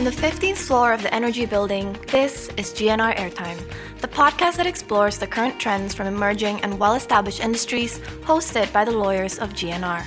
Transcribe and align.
From 0.00 0.06
the 0.06 0.28
15th 0.28 0.56
floor 0.56 0.94
of 0.94 1.02
the 1.02 1.14
Energy 1.14 1.44
Building, 1.44 1.92
this 2.06 2.48
is 2.56 2.72
GNR 2.72 3.14
Airtime, 3.18 3.60
the 4.00 4.08
podcast 4.08 4.56
that 4.56 4.66
explores 4.66 5.18
the 5.18 5.26
current 5.26 5.60
trends 5.60 5.92
from 5.92 6.06
emerging 6.06 6.58
and 6.62 6.78
well 6.78 6.94
established 6.94 7.40
industries, 7.40 7.98
hosted 8.22 8.72
by 8.72 8.82
the 8.82 8.92
lawyers 8.92 9.38
of 9.38 9.52
GNR. 9.52 10.02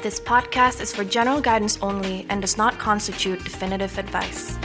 This 0.00 0.18
podcast 0.18 0.80
is 0.80 0.90
for 0.90 1.04
general 1.04 1.42
guidance 1.42 1.78
only 1.82 2.24
and 2.30 2.40
does 2.40 2.56
not 2.56 2.78
constitute 2.78 3.44
definitive 3.44 3.98
advice. 3.98 4.56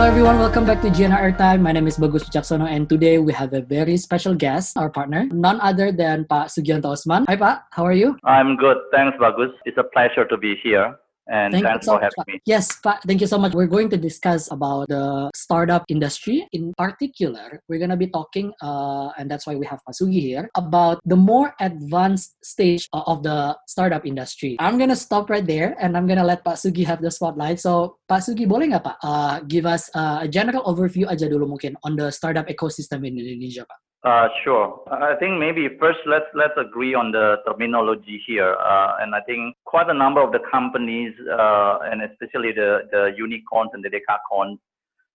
Hello 0.00 0.08
everyone, 0.08 0.38
welcome 0.38 0.64
back 0.64 0.80
to 0.80 0.88
GNR 0.88 1.20
Airtime. 1.20 1.60
My 1.60 1.72
name 1.72 1.86
is 1.86 1.98
Bagus 1.98 2.24
Wicaksono 2.24 2.66
and 2.66 2.88
today 2.88 3.18
we 3.18 3.34
have 3.34 3.52
a 3.52 3.60
very 3.60 3.98
special 3.98 4.34
guest, 4.34 4.78
our 4.78 4.88
partner, 4.88 5.28
none 5.30 5.60
other 5.60 5.92
than 5.92 6.24
Pak 6.24 6.46
Sugianto 6.46 6.86
Osman. 6.86 7.26
Hi 7.28 7.36
Pak, 7.36 7.66
how 7.70 7.84
are 7.84 7.92
you? 7.92 8.16
I'm 8.24 8.56
good. 8.56 8.78
Thanks, 8.92 9.18
Bagus. 9.20 9.52
It's 9.66 9.76
a 9.76 9.84
pleasure 9.84 10.24
to 10.24 10.38
be 10.38 10.56
here 10.64 10.96
and 11.30 11.54
Thank 11.54 11.64
thanks 11.64 11.86
so 11.86 11.94
for 11.94 12.02
much, 12.02 12.12
having 12.18 12.34
me. 12.34 12.42
Yes, 12.44 12.68
thank 13.06 13.20
you 13.22 13.30
so 13.30 13.38
much. 13.38 13.54
We're 13.54 13.70
going 13.70 13.88
to 13.90 13.96
discuss 13.96 14.50
about 14.50 14.90
the 14.90 15.30
startup 15.34 15.86
industry. 15.88 16.46
In 16.52 16.74
particular, 16.74 17.62
we're 17.70 17.78
going 17.78 17.94
to 17.94 17.96
be 17.96 18.10
talking, 18.10 18.52
uh, 18.60 19.14
and 19.16 19.30
that's 19.30 19.46
why 19.46 19.54
we 19.54 19.64
have 19.66 19.78
Pak 19.86 19.94
here, 20.10 20.50
about 20.56 20.98
the 21.06 21.16
more 21.16 21.54
advanced 21.60 22.34
stage 22.44 22.88
of 22.92 23.22
the 23.22 23.56
startup 23.66 24.04
industry. 24.04 24.56
I'm 24.58 24.76
going 24.76 24.90
to 24.90 24.98
stop 24.98 25.30
right 25.30 25.46
there 25.46 25.76
and 25.78 25.96
I'm 25.96 26.06
going 26.06 26.18
to 26.18 26.26
let 26.26 26.44
Pak 26.44 26.58
Sugi 26.58 26.84
have 26.84 27.00
the 27.00 27.10
spotlight. 27.10 27.60
So, 27.60 28.02
Pak 28.10 28.26
Sugi, 28.26 28.50
boleh 28.50 28.74
nggak 28.74 28.84
Pak 28.84 28.96
uh, 29.06 29.40
give 29.46 29.64
us 29.64 29.86
uh, 29.94 30.26
a 30.26 30.28
general 30.28 30.66
overview 30.66 31.06
aja 31.06 31.30
dulu 31.30 31.46
mungkin 31.46 31.78
on 31.86 31.94
the 31.94 32.10
startup 32.10 32.50
ecosystem 32.50 33.06
in 33.06 33.14
Indonesia, 33.14 33.62
Pak? 33.62 33.89
Uh, 34.02 34.28
sure. 34.42 34.80
I 34.90 35.14
think 35.16 35.38
maybe 35.38 35.68
first 35.78 35.98
let's 36.06 36.24
let's 36.34 36.56
agree 36.56 36.94
on 36.94 37.12
the 37.12 37.36
terminology 37.46 38.22
here. 38.26 38.54
Uh, 38.54 38.96
and 39.00 39.14
I 39.14 39.20
think 39.20 39.54
quite 39.66 39.90
a 39.90 39.94
number 39.94 40.22
of 40.22 40.32
the 40.32 40.40
companies, 40.50 41.12
uh, 41.30 41.80
and 41.82 42.00
especially 42.02 42.52
the, 42.52 42.88
the 42.90 43.12
unicorns 43.14 43.72
and 43.74 43.84
the 43.84 43.90
decacorns, 43.90 44.56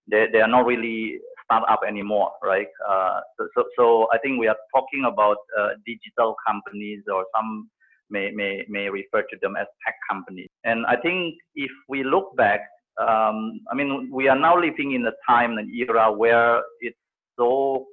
they, 0.08 0.28
they 0.32 0.40
are 0.40 0.48
not 0.48 0.68
really 0.68 1.18
startup 1.46 1.80
anymore, 1.88 2.32
right? 2.44 2.68
Uh, 2.88 3.22
so, 3.38 3.48
so, 3.56 3.64
so 3.76 4.08
I 4.14 4.20
think 4.20 4.40
we 4.40 4.48
are 4.48 4.58
talking 4.76 5.06
about 5.12 5.38
uh, 5.58 5.70
digital 5.86 6.36
companies 6.46 7.02
or 7.12 7.26
some 7.36 7.70
may, 8.12 8.30
may, 8.30 8.66
may 8.70 8.88
refer 8.90 9.24
to 9.24 9.38
them 9.42 9.56
as 9.56 9.66
tech 9.84 9.96
companies. 10.08 10.50
And 10.64 10.86
I 10.86 10.96
think 10.96 11.36
if 11.56 11.72
we 11.90 12.04
look 12.04 12.36
back, 12.36 12.62
um, 13.02 13.62
I 13.72 13.74
mean, 13.74 14.10
we 14.12 14.28
are 14.28 14.38
now 14.38 14.60
living 14.60 14.94
in 14.94 15.08
a 15.08 15.12
time 15.28 15.58
and 15.58 15.74
era 15.74 16.12
where 16.12 16.62
it's 16.82 16.98
so 17.38 17.88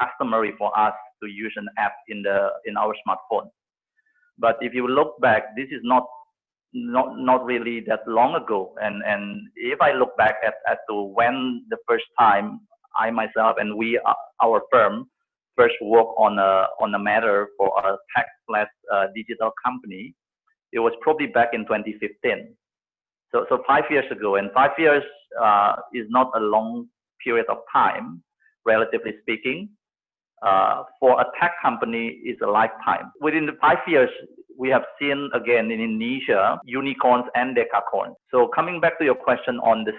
customary 0.00 0.54
for 0.58 0.76
us 0.78 0.94
to 1.22 1.28
use 1.28 1.52
an 1.56 1.68
app 1.78 1.94
in 2.08 2.22
the 2.22 2.48
in 2.66 2.76
our 2.76 2.94
smartphone. 3.06 3.48
But 4.38 4.56
if 4.60 4.74
you 4.74 4.88
look 4.88 5.20
back, 5.20 5.54
this 5.56 5.68
is 5.70 5.80
not 5.82 6.04
not 6.72 7.16
not 7.18 7.44
really 7.44 7.80
that 7.86 8.00
long 8.06 8.34
ago. 8.34 8.74
And 8.80 9.02
and 9.06 9.48
if 9.56 9.80
I 9.80 9.92
look 9.92 10.16
back 10.16 10.36
at, 10.44 10.54
at 10.68 10.78
to 10.90 11.02
when 11.14 11.64
the 11.70 11.78
first 11.88 12.04
time 12.18 12.60
I 12.98 13.10
myself 13.10 13.56
and 13.58 13.76
we 13.76 13.98
uh, 13.98 14.14
our 14.42 14.62
firm 14.72 15.08
first 15.56 15.74
work 15.82 16.08
on 16.18 16.38
a 16.38 16.66
on 16.80 16.94
a 16.94 16.98
matter 16.98 17.48
for 17.56 17.72
a 17.78 17.96
slash 18.48 18.68
uh, 18.92 19.06
digital 19.14 19.52
company, 19.64 20.14
it 20.72 20.80
was 20.80 20.92
probably 21.00 21.26
back 21.26 21.50
in 21.52 21.62
2015. 21.62 22.54
So 23.32 23.46
so 23.48 23.62
five 23.66 23.84
years 23.90 24.10
ago, 24.10 24.36
and 24.36 24.50
five 24.52 24.72
years 24.78 25.04
uh, 25.40 25.76
is 25.92 26.06
not 26.10 26.30
a 26.34 26.40
long 26.40 26.88
period 27.22 27.46
of 27.48 27.58
time, 27.72 28.22
relatively 28.66 29.14
speaking 29.22 29.70
uh, 30.42 30.84
for 31.00 31.20
a 31.20 31.24
tech 31.40 31.52
company 31.62 32.08
is 32.24 32.36
a 32.42 32.46
lifetime. 32.46 33.12
Within 33.20 33.46
the 33.46 33.56
five 33.60 33.78
years, 33.86 34.10
we 34.56 34.68
have 34.68 34.84
seen 35.00 35.30
again 35.34 35.70
in 35.70 35.80
Indonesia 35.80 36.58
unicorns 36.64 37.24
and 37.34 37.56
decacorns. 37.56 38.14
So 38.30 38.48
coming 38.48 38.80
back 38.80 38.98
to 38.98 39.04
your 39.04 39.14
question 39.14 39.58
on 39.58 39.84
this, 39.84 39.94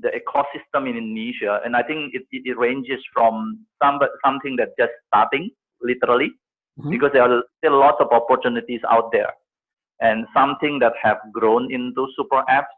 the 0.00 0.10
ecosystem 0.10 0.88
in 0.88 0.96
Indonesia, 0.96 1.60
and 1.64 1.74
I 1.74 1.82
think 1.82 2.14
it, 2.14 2.24
it, 2.30 2.58
ranges 2.58 3.00
from 3.14 3.64
some 3.82 3.98
something 4.24 4.56
that 4.56 4.76
just 4.78 4.92
starting 5.08 5.50
literally, 5.80 6.32
Mhm. 6.78 6.90
because 6.90 7.12
there 7.12 7.22
are 7.22 7.42
still 7.56 7.78
lots 7.78 7.98
of 8.00 8.12
opportunities 8.12 8.82
out 8.90 9.10
there, 9.10 9.32
and 10.00 10.26
something 10.34 10.78
that 10.80 10.92
have 11.00 11.18
grown 11.32 11.72
into 11.72 12.06
super 12.16 12.44
apps, 12.50 12.76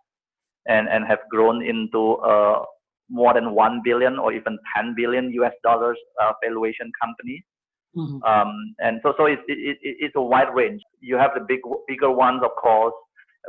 and 0.66 0.88
and 0.88 1.04
have 1.04 1.18
grown 1.28 1.62
into 1.62 2.16
uh, 2.22 2.64
more 3.08 3.34
than 3.34 3.54
1 3.54 3.80
billion 3.84 4.18
or 4.18 4.32
even 4.32 4.58
10 4.76 4.94
billion 4.96 5.32
US 5.32 5.52
dollars 5.62 5.98
uh, 6.22 6.32
valuation 6.42 6.90
companies. 7.00 7.42
Mhm. 7.96 8.22
Um, 8.22 8.74
and 8.78 9.00
so, 9.02 9.14
so 9.16 9.26
it, 9.26 9.40
it, 9.48 9.78
it, 9.82 9.96
it's 10.00 10.16
a 10.16 10.22
wide 10.22 10.54
range. 10.54 10.82
You 11.00 11.16
have 11.16 11.30
the 11.34 11.40
big, 11.40 11.60
bigger 11.86 12.10
ones, 12.10 12.42
of 12.44 12.50
course. 12.60 12.94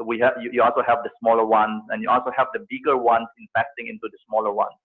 We 0.05 0.17
have, 0.19 0.33
you, 0.41 0.49
you 0.53 0.63
also 0.63 0.81
have 0.87 0.99
the 1.03 1.09
smaller 1.19 1.45
ones, 1.45 1.83
and 1.89 2.01
you 2.01 2.09
also 2.09 2.31
have 2.35 2.47
the 2.53 2.65
bigger 2.69 2.97
ones 2.97 3.27
investing 3.37 3.87
into 3.89 4.07
the 4.09 4.17
smaller 4.27 4.53
ones 4.53 4.75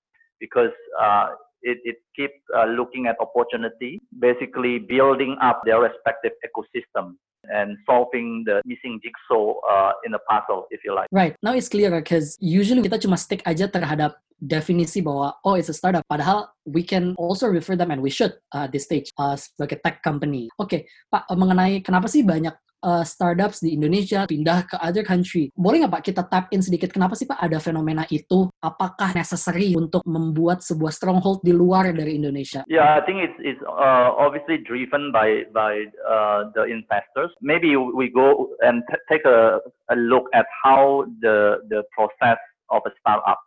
because 0.41 0.75
uh, 1.01 1.29
it, 1.63 1.79
it 1.85 1.97
keeps 2.17 2.35
uh, 2.57 2.65
looking 2.65 3.07
at 3.07 3.17
opportunity, 3.21 4.01
basically 4.19 4.81
building 4.81 5.37
up 5.41 5.63
their 5.65 5.81
respective 5.81 6.33
ecosystem 6.45 7.17
and 7.53 7.77
solving 7.85 8.45
the 8.47 8.63
missing 8.65 9.01
jigsaw 9.03 9.59
uh, 9.65 9.93
in 10.05 10.13
the 10.13 10.23
puzzle, 10.29 10.67
if 10.71 10.81
you 10.85 10.95
like. 10.95 11.09
Right, 11.11 11.37
now 11.43 11.53
it's 11.53 11.69
clear 11.69 11.91
because 11.91 12.37
usually 12.41 12.83
kita 12.83 13.01
cuma 13.03 13.17
stick 13.17 13.43
aja 13.45 13.69
terhadap 13.69 14.17
definisi 14.45 15.01
bahwa 15.01 15.33
oh 15.47 15.55
it's 15.57 15.71
a 15.71 15.77
startup. 15.77 16.05
Padahal 16.11 16.53
we 16.69 16.85
can 16.85 17.15
also 17.17 17.49
refer 17.49 17.77
them 17.77 17.91
and 17.91 18.03
we 18.05 18.11
should 18.11 18.37
uh, 18.53 18.69
at 18.69 18.73
this 18.73 18.85
stage 18.85 19.09
uh, 19.17 19.37
sebagai 19.39 19.81
tech 19.81 20.05
company. 20.05 20.53
Oke, 20.61 20.89
Pak 21.09 21.29
uh, 21.31 21.37
mengenai 21.39 21.81
kenapa 21.81 22.11
sih 22.11 22.27
banyak 22.27 22.53
uh, 22.85 23.05
startups 23.05 23.65
di 23.65 23.73
Indonesia 23.73 24.29
pindah 24.29 24.69
ke 24.69 24.77
other 24.77 25.01
country. 25.01 25.49
Boleh 25.57 25.81
nggak 25.83 25.95
Pak 25.97 26.05
kita 26.05 26.23
tap 26.29 26.53
in 26.53 26.61
sedikit 26.61 26.93
kenapa 26.93 27.17
sih 27.17 27.25
Pak 27.25 27.41
ada 27.41 27.57
fenomena 27.57 28.05
itu? 28.13 28.53
Apakah 28.61 29.17
necessary 29.17 29.73
untuk 29.73 30.05
membuat 30.05 30.61
sebuah 30.61 30.93
stronghold 30.93 31.41
di 31.41 31.57
luar 31.57 31.89
dari 31.97 32.21
Indonesia? 32.21 32.63
Yeah, 32.69 33.01
I 33.01 33.03
think 33.09 33.25
it's 33.25 33.39
it's 33.41 33.65
uh, 33.65 34.13
obviously 34.13 34.61
driven 34.61 35.09
by 35.09 35.49
by 35.57 35.89
uh, 36.05 36.53
the 36.53 36.69
investors. 36.69 37.33
Maybe 37.41 37.73
we 37.81 38.13
go 38.13 38.53
and 38.61 38.85
take 39.09 39.25
a, 39.25 39.65
a 39.89 39.97
look 39.97 40.29
at 40.37 40.45
how 40.53 41.09
the 41.25 41.65
the 41.73 41.83
process 41.97 42.39
of 42.69 42.85
a 42.85 42.93
startup. 43.01 43.41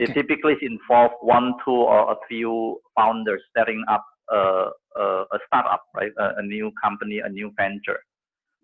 It 0.00 0.08
Okay. 0.08 0.24
typically 0.24 0.56
involves 0.64 1.20
one, 1.20 1.52
two, 1.68 1.76
or 1.76 2.16
a 2.16 2.18
few 2.24 2.80
founders 2.96 3.44
setting 3.52 3.84
up 3.92 4.00
a 4.32 4.72
a, 4.96 5.04
a 5.36 5.38
startup, 5.46 5.84
right? 5.92 6.12
A, 6.16 6.40
a 6.40 6.42
new 6.42 6.72
company, 6.80 7.20
a 7.20 7.28
new 7.28 7.52
venture. 7.60 8.00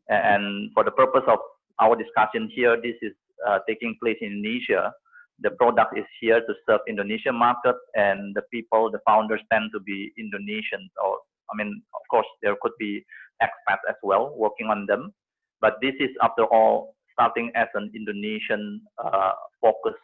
And 0.08 0.70
for 0.74 0.84
the 0.84 0.90
purpose 0.90 1.24
of 1.28 1.38
our 1.80 1.96
discussion 1.96 2.50
here, 2.54 2.76
this 2.80 2.96
is 3.02 3.12
uh, 3.46 3.58
taking 3.68 3.96
place 4.00 4.16
in 4.20 4.42
Indonesia 4.42 4.92
the 5.40 5.50
product 5.50 5.96
is 5.96 6.04
here 6.20 6.40
to 6.40 6.54
serve 6.66 6.80
Indonesian 6.88 7.34
market 7.34 7.76
and 7.94 8.34
the 8.34 8.42
people, 8.52 8.90
the 8.90 8.98
founders 9.06 9.40
tend 9.52 9.70
to 9.72 9.80
be 9.80 10.12
Indonesians 10.18 10.90
or 11.02 11.18
I 11.50 11.56
mean, 11.56 11.82
of 11.94 12.02
course, 12.10 12.26
there 12.42 12.56
could 12.60 12.72
be 12.78 13.04
expats 13.42 13.80
as 13.88 13.94
well 14.02 14.34
working 14.36 14.66
on 14.66 14.84
them, 14.86 15.14
but 15.62 15.76
this 15.80 15.94
is 15.98 16.10
after 16.22 16.44
all 16.44 16.94
starting 17.12 17.50
as 17.54 17.68
an 17.74 17.90
Indonesian 17.94 18.82
uh, 19.02 19.32
focused 19.62 19.96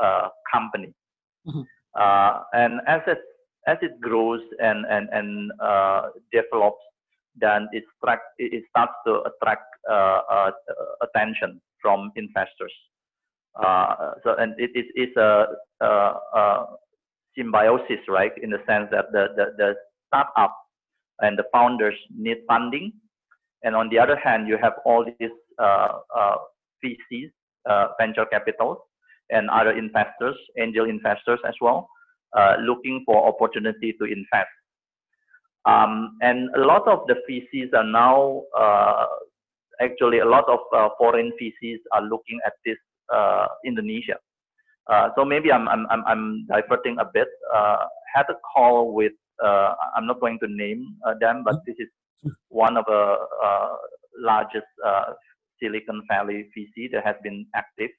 uh, 0.00 0.28
company. 0.52 0.94
Mhm. 1.46 1.66
Uh, 1.98 2.44
and 2.54 2.80
as 2.86 3.02
it 3.06 3.18
as 3.66 3.78
it 3.82 4.00
grows 4.00 4.40
and 4.60 4.86
and 4.86 5.08
and 5.10 5.50
uh, 5.60 6.10
develops, 6.32 6.84
then 7.36 7.68
it, 7.72 7.84
attract, 8.02 8.24
it 8.38 8.64
starts 8.70 8.92
to 9.06 9.22
attract 9.22 9.64
uh, 9.90 10.20
uh, 10.30 10.50
attention 11.02 11.60
from 11.80 12.12
investors. 12.16 12.72
Uh, 13.62 14.12
so 14.24 14.34
and 14.36 14.54
it 14.58 14.70
is 14.94 15.14
a, 15.16 15.44
a, 15.80 15.86
a 15.86 16.66
symbiosis, 17.36 18.00
right? 18.08 18.32
In 18.42 18.50
the 18.50 18.58
sense 18.66 18.88
that 18.90 19.12
the, 19.12 19.28
the 19.36 19.46
the 19.58 19.74
startup 20.08 20.56
and 21.20 21.38
the 21.38 21.44
founders 21.52 21.94
need 22.16 22.38
funding, 22.48 22.92
and 23.62 23.76
on 23.76 23.88
the 23.90 23.98
other 23.98 24.16
hand, 24.16 24.48
you 24.48 24.56
have 24.62 24.74
all 24.84 25.04
these 25.04 25.30
uh, 25.58 25.98
uh, 26.16 26.36
VCs, 26.84 27.30
uh, 27.68 27.88
venture 28.00 28.24
capital, 28.24 28.86
and 29.30 29.48
other 29.50 29.72
investors, 29.72 30.36
angel 30.58 30.88
investors 30.88 31.38
as 31.46 31.54
well, 31.60 31.88
uh, 32.36 32.56
looking 32.60 33.02
for 33.06 33.26
opportunity 33.26 33.94
to 34.00 34.04
invest. 34.04 34.50
Um, 35.64 36.18
and 36.22 36.50
a 36.56 36.60
lot 36.60 36.88
of 36.88 37.06
the 37.06 37.14
VCs 37.28 37.72
are 37.74 37.86
now 37.86 38.42
uh, 38.58 39.06
actually 39.80 40.18
a 40.18 40.24
lot 40.24 40.44
of 40.48 40.58
uh, 40.74 40.88
foreign 40.98 41.32
VCs 41.40 41.78
are 41.92 42.02
looking 42.02 42.40
at 42.46 42.54
this 42.64 42.78
uh, 43.12 43.46
Indonesia. 43.64 44.16
Uh, 44.90 45.10
so 45.16 45.24
maybe 45.24 45.52
I'm, 45.52 45.68
I'm, 45.68 45.86
I'm, 46.06 46.46
diverting 46.48 46.96
a 46.98 47.04
bit. 47.04 47.28
Uh, 47.54 47.86
had 48.12 48.26
a 48.28 48.34
call 48.52 48.92
with, 48.92 49.12
uh, 49.42 49.74
I'm 49.96 50.06
not 50.06 50.20
going 50.20 50.38
to 50.40 50.48
name 50.48 50.96
them, 51.20 51.44
but 51.44 51.56
this 51.66 51.76
is 51.78 51.88
one 52.48 52.76
of 52.76 52.84
the 52.86 53.16
largest 54.18 54.66
Silicon 55.60 56.02
Valley 56.08 56.48
VC 56.56 56.90
that 56.92 57.04
has 57.04 57.14
been 57.22 57.46
active. 57.54 57.90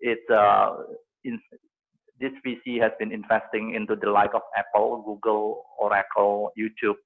It's 0.00 0.30
in, 1.24 1.40
has 2.78 2.92
been 2.98 3.12
investing 3.12 3.74
into 3.74 3.96
the 3.96 4.10
like 4.10 4.34
of 4.34 4.42
Apple, 4.56 5.02
Google, 5.04 5.64
Oracle, 5.78 6.50
YouTube, 6.58 6.96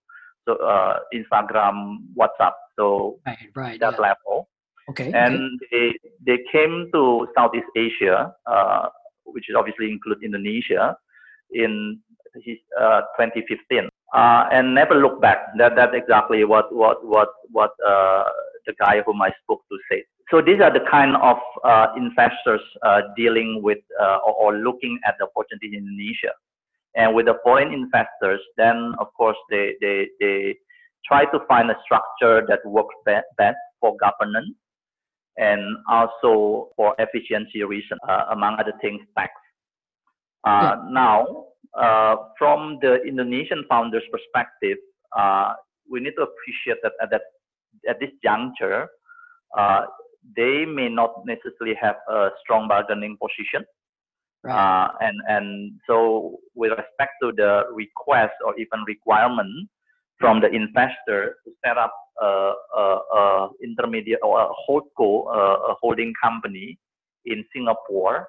so 0.47 0.57
uh, 0.57 0.99
Instagram, 1.15 1.99
WhatsApp. 2.17 2.53
So 2.79 3.19
right, 3.27 3.39
right, 3.55 3.81
that 3.81 3.95
yeah. 3.95 4.15
level. 4.15 4.49
Okay. 4.91 5.13
And 5.13 5.61
okay. 5.63 5.93
they 6.25 6.37
they 6.37 6.39
came 6.51 6.89
to 6.95 7.29
Southeast 7.37 7.69
Asia, 7.77 8.33
uh, 8.47 8.89
which 9.25 9.49
is 9.49 9.57
obviously 9.57 9.91
include 9.91 10.23
Indonesia, 10.25 10.97
in 11.53 12.01
uh, 12.81 13.01
2015, 13.19 13.89
uh, 14.15 14.45
and 14.53 14.75
never 14.75 14.95
look 14.95 15.21
back. 15.21 15.39
That 15.59 15.77
that's 15.77 15.95
exactly 15.95 16.45
what 16.45 16.75
what 16.75 17.05
what 17.05 17.29
what 17.51 17.71
uh, 17.87 18.25
the 18.67 18.73
guy 18.81 19.03
whom 19.05 19.21
I 19.21 19.31
spoke 19.43 19.63
to 19.71 19.79
said. 19.91 20.05
So 20.31 20.43
these 20.43 20.61
are 20.61 20.73
the 20.73 20.85
kind 20.91 21.17
of 21.17 21.39
uh, 21.65 21.87
investors 21.97 22.61
uh, 22.83 23.01
dealing 23.17 23.61
with 23.63 23.79
or, 23.99 24.35
or, 24.35 24.55
looking 24.59 24.99
at 25.07 25.15
the 25.19 25.25
opportunity 25.25 25.69
in 25.69 25.85
Indonesia. 25.85 26.33
And 26.95 27.15
with 27.15 27.27
the 27.27 27.39
foreign 27.43 27.73
investors, 27.73 28.41
then 28.57 28.95
of 28.99 29.07
course 29.15 29.37
they, 29.51 29.75
they, 29.81 30.09
they 30.21 30.57
try 31.07 31.25
to 31.25 31.41
find 31.49 31.71
a 31.71 31.77
structure 31.85 32.45
that 32.47 32.61
works 32.67 32.95
best 33.07 33.57
for 33.81 33.97
governance 33.97 34.55
and 35.39 35.77
also 35.89 36.69
for 36.77 36.95
efficiency 36.99 37.63
reasons, 37.63 38.01
uh, 38.09 38.25
among 38.33 38.57
other 38.59 38.75
things, 38.83 39.01
tax. 39.17 39.31
Uh, 40.45 40.77
yeah. 40.77 40.91
Now, 40.91 41.45
uh, 41.79 42.17
from 42.37 42.79
the 42.83 43.01
Indonesian 43.07 43.65
founders' 43.69 44.03
perspective, 44.11 44.79
uh, 45.17 45.55
we 45.91 46.01
need 46.01 46.15
to 46.19 46.23
appreciate 46.23 46.83
that 46.83 46.93
at, 47.01 47.11
that, 47.11 47.23
at 47.89 48.01
this 48.01 48.11
juncture, 48.23 48.89
uh, 49.57 49.83
they 50.37 50.65
may 50.65 50.89
not 50.89 51.25
necessarily 51.27 51.77
have 51.81 51.97
a 52.09 52.31
strong 52.41 52.69
bargaining 52.69 53.17
position. 53.21 53.65
Right. 54.45 54.55
Uh, 54.55 54.89
and 55.01 55.17
and 55.29 55.73
so 55.87 56.39
with 56.55 56.71
respect 56.71 57.13
to 57.23 57.33
the 57.33 57.65
request 57.73 58.35
or 58.45 58.59
even 58.59 58.85
requirement 58.87 59.69
from 60.19 60.41
the 60.41 60.49
investor 60.49 61.37
to 61.45 61.53
set 61.65 61.79
up 61.79 61.93
a, 62.21 62.53
a, 62.77 62.99
a 63.15 63.49
intermediate 63.63 64.21
or 64.23 64.41
a 64.41 64.49
holdco, 64.69 65.27
a, 65.33 65.73
a 65.73 65.75
holding 65.81 66.13
company 66.23 66.79
in 67.25 67.45
Singapore, 67.55 68.29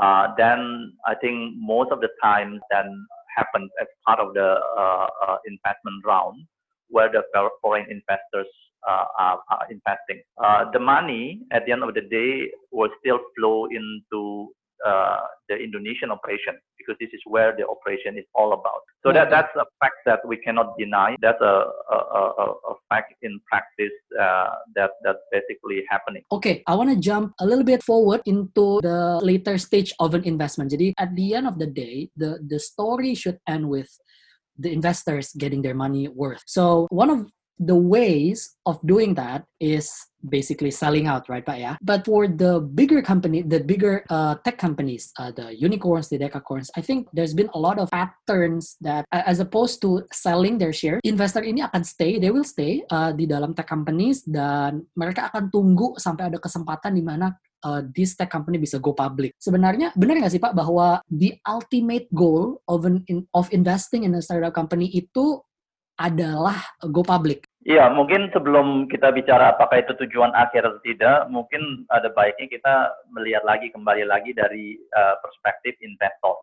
uh, 0.00 0.28
then 0.36 0.92
I 1.06 1.14
think 1.14 1.54
most 1.56 1.90
of 1.92 2.00
the 2.00 2.08
time 2.22 2.60
then 2.70 3.06
happens 3.36 3.70
as 3.80 3.86
part 4.06 4.20
of 4.20 4.34
the 4.34 4.60
uh, 4.78 5.08
uh 5.26 5.36
investment 5.46 6.04
round 6.04 6.44
where 6.88 7.10
the 7.10 7.22
foreign 7.62 7.86
investors 7.90 8.48
uh, 8.88 9.06
are, 9.18 9.38
are, 9.50 9.66
investing. 9.70 10.22
Uh, 10.42 10.70
the 10.72 10.78
money 10.78 11.42
at 11.52 11.64
the 11.66 11.72
end 11.72 11.82
of 11.82 11.94
the 11.94 12.00
day 12.00 12.50
will 12.70 12.90
still 13.00 13.20
flow 13.36 13.66
into 13.66 14.52
uh, 14.84 15.20
the 15.48 15.56
Indonesian 15.56 16.10
operation 16.10 16.58
because 16.76 16.98
this 16.98 17.10
is 17.12 17.20
where 17.26 17.54
the 17.56 17.62
operation 17.66 18.18
is 18.18 18.24
all 18.34 18.52
about. 18.52 18.82
So 19.06 19.12
that, 19.12 19.30
that's 19.30 19.54
a 19.54 19.64
fact 19.78 20.02
that 20.06 20.18
we 20.26 20.36
cannot 20.36 20.76
deny. 20.78 21.14
That's 21.20 21.40
a, 21.40 21.70
a, 21.90 21.96
a, 21.96 22.46
a 22.70 22.74
fact 22.88 23.14
in 23.22 23.40
practice 23.46 23.94
uh, 24.20 24.50
that 24.74 24.90
that's 25.04 25.22
basically 25.30 25.84
happening. 25.88 26.22
Okay, 26.32 26.62
I 26.66 26.74
want 26.74 26.90
to 26.90 26.96
jump 26.96 27.34
a 27.38 27.46
little 27.46 27.64
bit 27.64 27.82
forward 27.82 28.22
into 28.26 28.80
the 28.82 29.20
later 29.22 29.58
stage 29.58 29.94
of 30.00 30.14
an 30.14 30.24
investment. 30.24 30.72
Jadi 30.72 30.94
at 30.98 31.14
the 31.14 31.34
end 31.34 31.46
of 31.46 31.58
the 31.58 31.66
day, 31.66 32.10
the 32.16 32.42
the 32.42 32.58
story 32.58 33.14
should 33.14 33.38
end 33.46 33.68
with 33.68 33.90
the 34.58 34.72
investors 34.72 35.32
getting 35.38 35.62
their 35.62 35.74
money 35.74 36.08
worth. 36.08 36.42
So 36.46 36.86
one 36.90 37.10
of 37.10 37.26
the 37.62 37.78
ways 37.78 38.58
of 38.66 38.82
doing 38.82 39.14
that 39.14 39.46
is 39.62 39.94
basically 40.28 40.70
selling 40.70 41.06
out, 41.06 41.28
right, 41.28 41.46
Pak? 41.46 41.58
Yeah. 41.58 41.76
But 41.82 42.06
for 42.06 42.26
the 42.26 42.60
bigger 42.60 43.02
company, 43.02 43.42
the 43.42 43.62
bigger 43.62 44.04
uh, 44.10 44.36
tech 44.42 44.58
companies, 44.58 45.14
uh, 45.18 45.30
the 45.30 45.54
unicorns, 45.54 46.08
the 46.08 46.18
decacorns, 46.18 46.70
I 46.76 46.82
think 46.82 47.06
there's 47.12 47.34
been 47.34 47.50
a 47.54 47.58
lot 47.58 47.78
of 47.78 47.90
patterns 47.90 48.76
that, 48.82 49.06
as 49.10 49.38
opposed 49.38 49.80
to 49.82 50.02
selling 50.12 50.58
their 50.58 50.72
share, 50.72 50.98
investor 51.04 51.42
ini 51.42 51.62
akan 51.62 51.86
stay, 51.86 52.18
they 52.18 52.30
will 52.30 52.46
stay 52.46 52.82
uh, 52.90 53.14
di 53.14 53.26
dalam 53.26 53.54
tech 53.54 53.70
companies 53.70 54.26
dan 54.26 54.82
mereka 54.98 55.30
akan 55.30 55.50
tunggu 55.50 55.94
sampai 55.98 56.30
ada 56.30 56.38
kesempatan 56.42 56.94
di 56.94 57.02
mana 57.02 57.34
uh, 57.66 57.80
this 57.94 58.14
tech 58.18 58.30
company 58.30 58.58
bisa 58.58 58.78
go 58.82 58.92
public. 58.92 59.34
Sebenarnya 59.38 59.94
benar 59.94 60.18
nggak 60.18 60.34
sih 60.34 60.42
Pak 60.42 60.54
bahwa 60.54 61.00
the 61.08 61.38
ultimate 61.46 62.10
goal 62.10 62.58
of 62.66 62.84
an 62.84 63.06
in, 63.06 63.26
of 63.32 63.48
investing 63.54 64.04
in 64.04 64.14
a 64.18 64.22
startup 64.22 64.54
company 64.54 64.90
itu 64.90 65.40
adalah 66.00 66.56
go 66.88 67.04
public. 67.04 67.44
Iya, 67.62 67.94
mungkin 67.94 68.26
sebelum 68.34 68.90
kita 68.90 69.14
bicara 69.14 69.54
apakah 69.54 69.86
itu 69.86 69.94
tujuan 69.94 70.34
akhir 70.34 70.66
atau 70.66 70.82
tidak, 70.82 71.30
mungkin 71.30 71.86
ada 71.94 72.10
baiknya 72.10 72.50
kita 72.50 72.74
melihat 73.14 73.46
lagi 73.46 73.70
kembali 73.70 74.02
lagi 74.02 74.34
dari 74.34 74.74
uh, 74.90 75.14
perspektif 75.22 75.78
investor. 75.78 76.42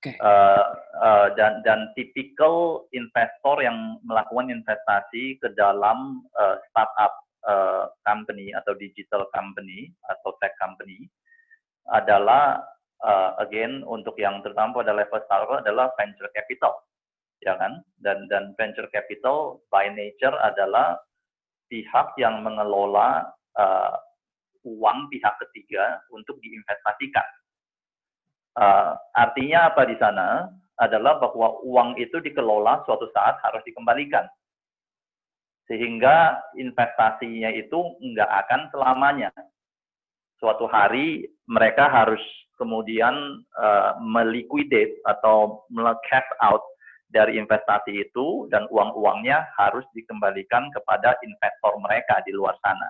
Okay. 0.00 0.16
Uh, 0.16 0.64
uh, 0.96 1.28
dan 1.36 1.60
dan 1.60 1.92
tipikal 1.92 2.88
investor 2.96 3.60
yang 3.60 4.00
melakukan 4.00 4.48
investasi 4.48 5.36
ke 5.38 5.52
dalam 5.54 6.24
uh, 6.40 6.56
startup 6.72 7.20
uh, 7.44 7.84
company 8.08 8.48
atau 8.56 8.72
digital 8.80 9.28
company 9.30 9.92
atau 10.08 10.32
tech 10.40 10.56
company 10.56 11.04
adalah 11.92 12.64
uh, 13.04 13.36
again 13.44 13.84
untuk 13.84 14.16
yang 14.16 14.40
terutama 14.40 14.80
pada 14.80 14.96
level 14.96 15.20
startup 15.28 15.60
adalah 15.60 15.92
venture 16.00 16.32
capital 16.32 16.80
ya 17.44 17.56
kan? 17.56 17.80
Dan 18.00 18.28
dan 18.28 18.52
venture 18.56 18.88
capital 18.92 19.60
by 19.72 19.88
nature 19.92 20.34
adalah 20.40 20.96
pihak 21.70 22.16
yang 22.18 22.42
mengelola 22.44 23.30
uh, 23.56 23.94
uang 24.66 25.08
pihak 25.08 25.34
ketiga 25.48 26.00
untuk 26.12 26.36
diinvestasikan. 26.44 27.28
Uh, 28.58 28.92
artinya 29.14 29.70
apa 29.70 29.86
di 29.86 29.96
sana 29.96 30.50
adalah 30.80 31.20
bahwa 31.20 31.60
uang 31.64 32.00
itu 32.00 32.18
dikelola 32.18 32.82
suatu 32.84 33.08
saat 33.12 33.38
harus 33.44 33.62
dikembalikan. 33.64 34.26
Sehingga 35.70 36.40
investasinya 36.58 37.52
itu 37.54 37.78
nggak 38.02 38.30
akan 38.46 38.60
selamanya. 38.74 39.30
Suatu 40.42 40.66
hari 40.66 41.30
mereka 41.46 41.86
harus 41.86 42.20
kemudian 42.58 43.44
uh, 43.54 43.96
meliquidate 44.02 44.98
atau 45.06 45.64
cash 46.04 46.26
out 46.42 46.64
dari 47.10 47.36
investasi 47.36 47.90
itu 48.06 48.46
dan 48.54 48.70
uang-uangnya 48.70 49.50
harus 49.58 49.82
dikembalikan 49.92 50.70
kepada 50.70 51.18
investor 51.26 51.74
mereka 51.82 52.22
di 52.22 52.32
luar 52.32 52.54
sana. 52.62 52.88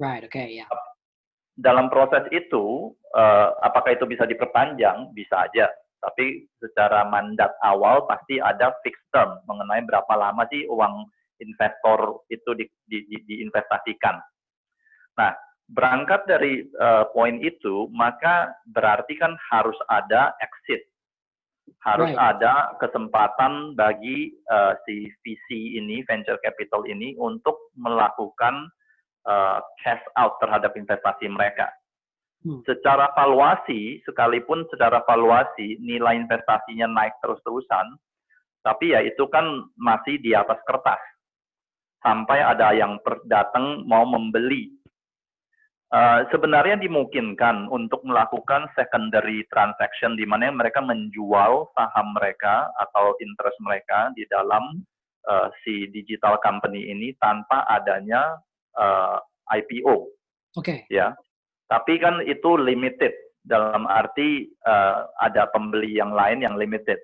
Right, 0.00 0.24
okay, 0.24 0.48
ya. 0.56 0.64
Yeah. 0.64 0.68
Dalam 1.58 1.90
proses 1.90 2.24
itu, 2.32 2.94
uh, 3.12 3.48
apakah 3.60 3.98
itu 3.98 4.08
bisa 4.08 4.24
diperpanjang? 4.24 5.12
Bisa 5.12 5.44
aja. 5.50 5.68
Tapi 5.98 6.46
secara 6.62 7.02
mandat 7.10 7.50
awal 7.66 8.06
pasti 8.06 8.38
ada 8.38 8.70
fixed 8.86 9.02
term 9.10 9.42
mengenai 9.50 9.82
berapa 9.82 10.14
lama 10.14 10.46
sih 10.48 10.70
uang 10.70 11.10
investor 11.42 12.22
itu 12.30 12.54
di, 12.54 12.64
di, 12.86 12.98
di, 13.10 13.16
diinvestasikan. 13.26 14.22
Nah, 15.18 15.34
berangkat 15.66 16.30
dari 16.30 16.62
uh, 16.78 17.10
poin 17.10 17.42
itu, 17.42 17.90
maka 17.90 18.54
berarti 18.70 19.18
kan 19.18 19.34
harus 19.50 19.76
ada 19.90 20.38
exit 20.38 20.86
harus 21.82 22.12
right. 22.14 22.36
ada 22.36 22.76
kesempatan 22.78 23.74
bagi 23.74 24.34
uh, 24.50 24.76
si 24.86 25.08
VC 25.24 25.78
ini, 25.78 26.04
venture 26.06 26.38
capital 26.40 26.86
ini 26.88 27.16
untuk 27.18 27.72
melakukan 27.78 28.68
uh, 29.28 29.58
cash 29.82 30.02
out 30.16 30.36
terhadap 30.38 30.72
investasi 30.78 31.28
mereka. 31.28 31.68
Hmm. 32.46 32.62
Secara 32.62 33.10
valuasi, 33.18 33.98
sekalipun 34.06 34.62
secara 34.70 35.02
valuasi 35.02 35.82
nilai 35.82 36.14
investasinya 36.22 36.86
naik 36.86 37.18
terus-terusan, 37.18 37.98
tapi 38.62 38.94
ya 38.94 39.02
itu 39.02 39.26
kan 39.26 39.66
masih 39.74 40.22
di 40.22 40.32
atas 40.38 40.62
kertas. 40.64 41.02
Sampai 41.98 42.38
ada 42.38 42.70
yang 42.78 43.02
datang 43.26 43.82
mau 43.90 44.06
membeli 44.06 44.70
Uh, 45.88 46.28
sebenarnya 46.28 46.76
dimungkinkan 46.76 47.64
untuk 47.72 48.04
melakukan 48.04 48.68
secondary 48.76 49.40
transaction 49.48 50.20
di 50.20 50.28
mana 50.28 50.52
mereka 50.52 50.84
menjual 50.84 51.64
saham 51.72 52.12
mereka 52.12 52.68
atau 52.76 53.16
interest 53.24 53.56
mereka 53.64 54.12
di 54.12 54.28
dalam 54.28 54.84
uh, 55.24 55.48
si 55.64 55.88
digital 55.88 56.36
company 56.44 56.92
ini 56.92 57.16
tanpa 57.16 57.64
adanya 57.72 58.36
uh, 58.76 59.16
eh, 59.48 59.64
IPO. 59.64 60.12
Oke. 60.60 60.60
Okay. 60.60 60.78
Ya. 60.92 61.16
Tapi 61.72 61.96
kan 61.96 62.20
itu 62.20 62.60
limited 62.60 63.16
dalam 63.48 63.88
arti 63.88 64.44
uh, 64.68 65.08
ada 65.24 65.48
pembeli 65.56 65.96
yang 65.96 66.12
lain 66.12 66.44
yang 66.44 66.60
limited. 66.60 67.00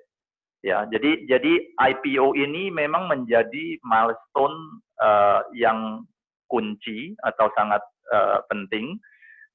Ya, 0.65 0.81
jadi 0.89 1.29
jadi 1.29 1.61
IPO 1.77 2.33
ini 2.41 2.73
memang 2.73 3.05
menjadi 3.05 3.77
milestone 3.85 4.81
uh, 4.97 5.45
yang 5.53 6.09
kunci 6.47 7.13
atau 7.23 7.49
sangat 7.57 7.81
uh, 8.13 8.41
penting, 8.51 8.97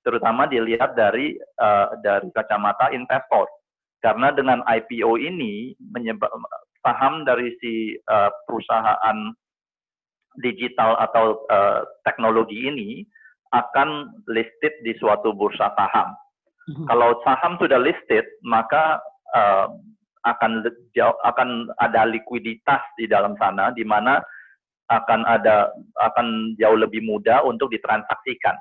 terutama 0.02 0.48
dilihat 0.48 0.96
dari 0.96 1.36
uh, 1.60 1.94
dari 2.00 2.28
kacamata 2.34 2.90
investor. 2.92 3.46
Karena 4.00 4.32
dengan 4.32 4.64
IPO 4.64 5.20
ini 5.20 5.76
menyebab 5.92 6.32
saham 6.80 7.28
dari 7.28 7.52
si 7.60 8.00
uh, 8.08 8.32
perusahaan 8.48 9.18
digital 10.40 10.96
atau 10.96 11.44
uh, 11.52 11.84
teknologi 12.08 12.64
ini 12.64 13.04
akan 13.52 14.14
listed 14.30 14.72
di 14.86 14.94
suatu 14.96 15.34
bursa 15.34 15.74
saham. 15.74 16.14
Mm-hmm. 16.70 16.86
Kalau 16.86 17.18
saham 17.26 17.58
sudah 17.58 17.82
listed, 17.82 18.24
maka 18.46 19.02
uh, 19.34 19.68
akan 20.24 20.68
akan 21.24 21.48
ada 21.80 22.04
likuiditas 22.04 22.82
di 23.00 23.08
dalam 23.08 23.34
sana 23.40 23.72
di 23.72 23.82
mana 23.82 24.20
akan 24.90 25.22
ada 25.22 25.70
akan 26.02 26.58
jauh 26.58 26.76
lebih 26.76 27.06
mudah 27.06 27.46
untuk 27.46 27.70
ditransaksikan. 27.70 28.58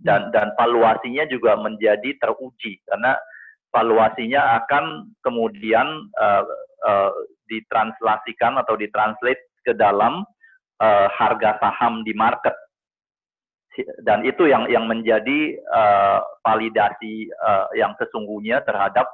Dan 0.00 0.32
dan 0.32 0.56
valuasinya 0.56 1.28
juga 1.28 1.60
menjadi 1.60 2.16
teruji 2.16 2.80
karena 2.88 3.20
valuasinya 3.68 4.64
akan 4.64 5.12
kemudian 5.20 6.08
uh, 6.16 6.44
uh, 6.88 7.12
ditranslasikan 7.52 8.56
atau 8.64 8.80
ditranslate 8.80 9.44
ke 9.60 9.76
dalam 9.76 10.24
uh, 10.80 11.08
harga 11.12 11.60
saham 11.60 12.00
di 12.02 12.16
market. 12.16 12.56
Dan 14.02 14.24
itu 14.24 14.48
yang 14.48 14.66
yang 14.72 14.88
menjadi 14.88 15.60
uh, 15.68 16.24
validasi 16.42 17.28
uh, 17.38 17.68
yang 17.76 17.92
sesungguhnya 18.00 18.64
terhadap 18.64 19.06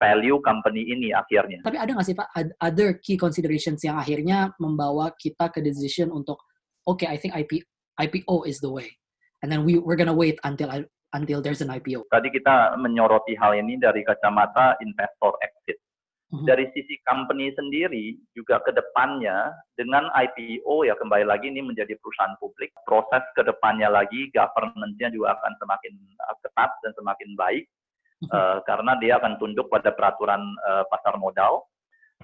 value 0.00 0.40
company 0.40 0.88
ini 0.88 1.12
akhirnya. 1.12 1.60
Tapi 1.60 1.76
ada 1.76 1.92
nggak 1.92 2.08
sih 2.08 2.16
Pak 2.16 2.28
other 2.56 2.96
key 3.04 3.20
considerations 3.20 3.84
yang 3.84 4.00
akhirnya 4.00 4.56
membawa 4.56 5.12
kita 5.20 5.52
ke 5.52 5.60
decision 5.60 6.08
untuk 6.08 6.40
oke 6.88 7.04
okay, 7.04 7.08
I 7.12 7.20
think 7.20 7.36
IP, 7.36 7.60
IPO 8.00 8.48
is 8.48 8.64
the 8.64 8.72
way 8.72 8.88
and 9.44 9.52
then 9.52 9.64
we 9.68 9.76
we're 9.76 10.00
gonna 10.00 10.16
wait 10.16 10.40
until 10.48 10.72
until 11.12 11.38
there's 11.42 11.60
an 11.60 11.72
IPO. 11.74 12.06
Tadi 12.08 12.30
kita 12.30 12.78
menyoroti 12.78 13.34
hal 13.34 13.58
ini 13.58 13.76
dari 13.76 14.06
kacamata 14.06 14.78
investor 14.80 15.34
exit. 15.42 15.76
Mm-hmm. 16.30 16.46
Dari 16.46 16.70
sisi 16.70 16.94
company 17.02 17.50
sendiri 17.58 18.14
juga 18.38 18.62
ke 18.62 18.70
depannya 18.70 19.50
dengan 19.74 20.06
IPO 20.14 20.86
ya 20.86 20.94
kembali 20.94 21.26
lagi 21.26 21.50
ini 21.50 21.58
menjadi 21.58 21.98
perusahaan 21.98 22.38
publik, 22.38 22.70
proses 22.86 23.26
ke 23.34 23.42
depannya 23.42 23.90
lagi 23.90 24.30
governance-nya 24.30 25.10
juga 25.10 25.34
akan 25.34 25.52
semakin 25.58 25.92
ketat 26.46 26.70
dan 26.86 26.92
semakin 26.94 27.34
baik 27.34 27.66
uh, 28.28 28.60
karena 28.68 28.92
dia 29.00 29.16
akan 29.16 29.40
tunduk 29.40 29.72
pada 29.72 29.94
peraturan 29.96 30.42
uh, 30.68 30.84
pasar 30.92 31.16
modal. 31.16 31.64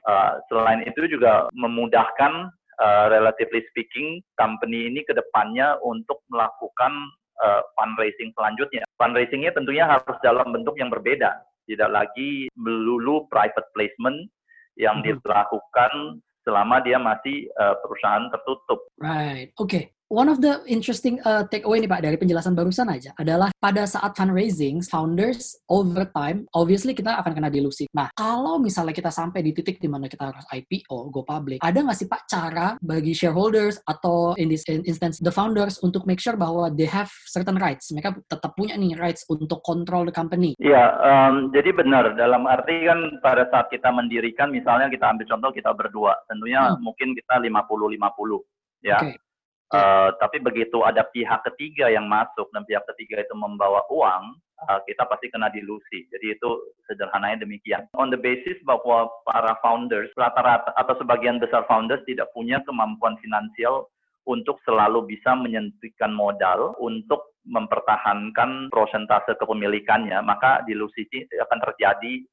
Uh, 0.05 0.39
selain 0.53 0.85
itu 0.85 1.09
juga 1.09 1.49
memudahkan 1.57 2.53
uh, 2.79 3.07
relatively 3.09 3.65
speaking 3.73 4.21
company 4.37 4.93
ini 4.93 5.01
ke 5.03 5.17
depannya 5.17 5.81
untuk 5.81 6.21
melakukan 6.29 6.93
uh, 7.41 7.65
fundraising 7.75 8.31
selanjutnya. 8.37 8.85
Fundraisingnya 9.01 9.57
tentunya 9.57 9.89
harus 9.89 10.17
dalam 10.21 10.53
bentuk 10.53 10.77
yang 10.77 10.93
berbeda, 10.93 11.41
tidak 11.67 11.91
lagi 11.91 12.53
melulu 12.55 13.25
private 13.33 13.67
placement 13.73 14.29
yang 14.77 15.01
dilakukan 15.01 16.21
selama 16.45 16.79
dia 16.85 17.01
masih 17.01 17.49
uh, 17.59 17.75
perusahaan 17.83 18.31
tertutup. 18.31 18.87
Right, 19.01 19.51
oke. 19.59 19.67
Okay. 19.67 19.96
One 20.07 20.31
of 20.31 20.39
the 20.39 20.63
interesting 20.71 21.19
uh, 21.27 21.51
takeaway 21.51 21.83
nih 21.83 21.91
Pak 21.91 21.99
dari 21.99 22.15
penjelasan 22.15 22.55
barusan 22.55 22.87
aja 22.87 23.11
adalah 23.19 23.51
pada 23.59 23.83
saat 23.91 24.15
fundraising, 24.15 24.79
founders 24.87 25.59
over 25.67 26.07
time, 26.15 26.47
obviously 26.55 26.95
kita 26.95 27.11
akan 27.19 27.35
kena 27.35 27.51
dilusi. 27.51 27.91
Nah, 27.91 28.15
kalau 28.15 28.63
misalnya 28.63 28.95
kita 28.95 29.11
sampai 29.11 29.43
di 29.43 29.51
titik 29.51 29.83
di 29.83 29.91
mana 29.91 30.07
kita 30.07 30.31
harus 30.31 30.47
IPO, 30.55 31.11
go 31.11 31.27
public, 31.27 31.59
ada 31.59 31.83
nggak 31.83 31.99
sih 31.99 32.07
Pak 32.07 32.23
cara 32.31 32.79
bagi 32.79 33.19
shareholders 33.19 33.83
atau 33.83 34.39
in 34.39 34.47
this 34.47 34.63
instance 34.71 35.19
the 35.19 35.35
founders 35.35 35.83
untuk 35.83 36.07
make 36.07 36.23
sure 36.23 36.39
bahwa 36.39 36.71
they 36.71 36.87
have 36.87 37.11
certain 37.27 37.59
rights, 37.59 37.91
mereka 37.91 38.15
tetap 38.31 38.55
punya 38.55 38.79
nih 38.79 38.95
rights 38.95 39.27
untuk 39.27 39.59
control 39.67 40.07
the 40.07 40.15
company? 40.15 40.55
Iya, 40.63 40.87
um, 41.03 41.51
jadi 41.51 41.75
benar. 41.75 42.15
Dalam 42.15 42.47
arti 42.47 42.87
kan 42.87 43.19
pada 43.27 43.51
saat 43.51 43.75
kita 43.75 43.91
mendirikan, 43.91 44.55
misalnya 44.55 44.87
kita 44.87 45.11
ambil 45.11 45.27
contoh 45.27 45.51
kita 45.51 45.75
berdua, 45.75 46.15
tentunya 46.31 46.63
hmm. 46.63 46.79
mungkin 46.79 47.11
kita 47.19 47.43
50-50 47.43 48.87
ya. 48.87 49.03
Okay 49.03 49.26
Uh, 49.67 50.15
tapi 50.23 50.39
begitu 50.39 50.87
ada 50.87 51.03
pihak 51.11 51.43
ketiga 51.51 51.91
yang 51.91 52.07
masuk 52.07 52.47
dan 52.55 52.63
pihak 52.71 52.87
ketiga 52.95 53.27
itu 53.27 53.35
membawa 53.35 53.83
uang, 53.91 54.39
uh, 54.63 54.79
kita 54.87 55.03
pasti 55.11 55.27
kena 55.27 55.51
dilusi. 55.51 56.07
Jadi 56.07 56.39
itu 56.39 56.51
sederhananya 56.87 57.43
demikian. 57.43 57.83
On 57.99 58.07
the 58.07 58.21
basis 58.21 58.55
bahwa 58.63 59.11
para 59.27 59.59
founders 59.59 60.07
rata-rata 60.15 60.71
atau 60.79 60.95
sebagian 61.03 61.43
besar 61.43 61.67
founders 61.67 61.99
tidak 62.07 62.31
punya 62.31 62.63
kemampuan 62.63 63.19
finansial 63.19 63.91
untuk 64.27 64.59
selalu 64.63 65.07
bisa 65.07 65.35
menyentuhkan 65.35 66.15
modal 66.15 66.79
untuk 66.79 67.35
mempertahankan 67.47 68.71
prosentase 68.71 69.39
kepemilikannya, 69.39 70.19
maka 70.23 70.63
dilusi 70.67 71.07
akan 71.31 71.59
terjadi 71.63 72.27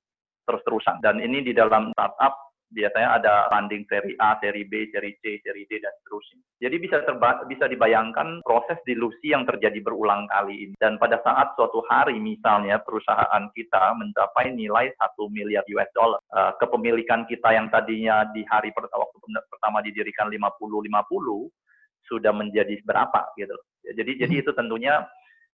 terus-terusan. 0.45 1.01
Dan 1.05 1.21
ini 1.21 1.45
di 1.45 1.53
dalam 1.53 1.93
startup 1.93 2.52
biasanya 2.73 3.09
ada 3.21 3.33
funding 3.53 3.85
seri 3.85 4.17
A, 4.17 4.35
seri 4.41 4.65
B, 4.65 4.89
seri 4.89 5.13
C, 5.21 5.39
seri 5.45 5.63
D, 5.69 5.79
dan 5.79 5.93
seterusnya. 6.01 6.41
Jadi 6.59 6.75
bisa 6.81 6.97
terba 7.05 7.45
bisa 7.45 7.69
dibayangkan 7.69 8.41
proses 8.41 8.81
dilusi 8.83 9.31
yang 9.31 9.45
terjadi 9.45 9.79
berulang 9.79 10.25
kali 10.27 10.69
ini. 10.69 10.73
Dan 10.75 10.97
pada 10.97 11.21
saat 11.21 11.53
suatu 11.53 11.85
hari 11.87 12.17
misalnya 12.17 12.81
perusahaan 12.81 13.45
kita 13.53 13.93
mencapai 13.95 14.51
nilai 14.51 14.91
1 14.97 15.29
miliar 15.29 15.63
US 15.69 15.89
dollar, 15.93 16.19
uh, 16.33 16.51
kepemilikan 16.57 17.29
kita 17.29 17.53
yang 17.53 17.69
tadinya 17.69 18.25
di 18.33 18.41
hari 18.49 18.73
pertama, 18.73 19.05
waktu 19.05 19.17
pertama 19.47 19.79
didirikan 19.85 20.27
50-50, 20.27 21.49
sudah 22.09 22.33
menjadi 22.35 22.75
berapa 22.83 23.31
gitu. 23.39 23.55
Jadi 23.83 24.11
jadi 24.19 24.33
hmm. 24.39 24.41
itu 24.43 24.51
tentunya 24.55 25.03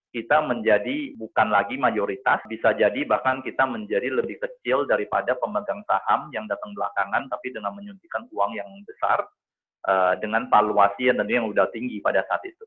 kita 0.10 0.42
menjadi 0.42 1.14
bukan 1.18 1.54
lagi 1.54 1.78
mayoritas, 1.78 2.42
bisa 2.50 2.74
jadi 2.74 3.06
bahkan 3.06 3.46
kita 3.46 3.66
menjadi 3.70 4.10
lebih 4.10 4.42
kecil 4.42 4.90
daripada 4.90 5.38
pemegang 5.38 5.86
saham 5.86 6.34
yang 6.34 6.50
datang 6.50 6.74
belakangan, 6.74 7.30
tapi 7.30 7.54
dengan 7.54 7.78
menyuntikkan 7.78 8.26
uang 8.34 8.58
yang 8.58 8.70
besar 8.90 9.22
uh, 9.86 10.18
dengan 10.18 10.50
valuasi 10.50 11.14
yang 11.14 11.22
tentunya 11.22 11.46
yang 11.46 11.50
sudah 11.54 11.70
tinggi 11.70 12.02
pada 12.02 12.26
saat 12.26 12.42
itu. 12.42 12.66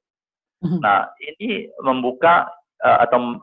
Mhm. 0.62 0.78
Nah, 0.78 1.10
ini 1.18 1.66
membuka 1.82 2.46
uh, 2.86 2.98
atau 3.02 3.42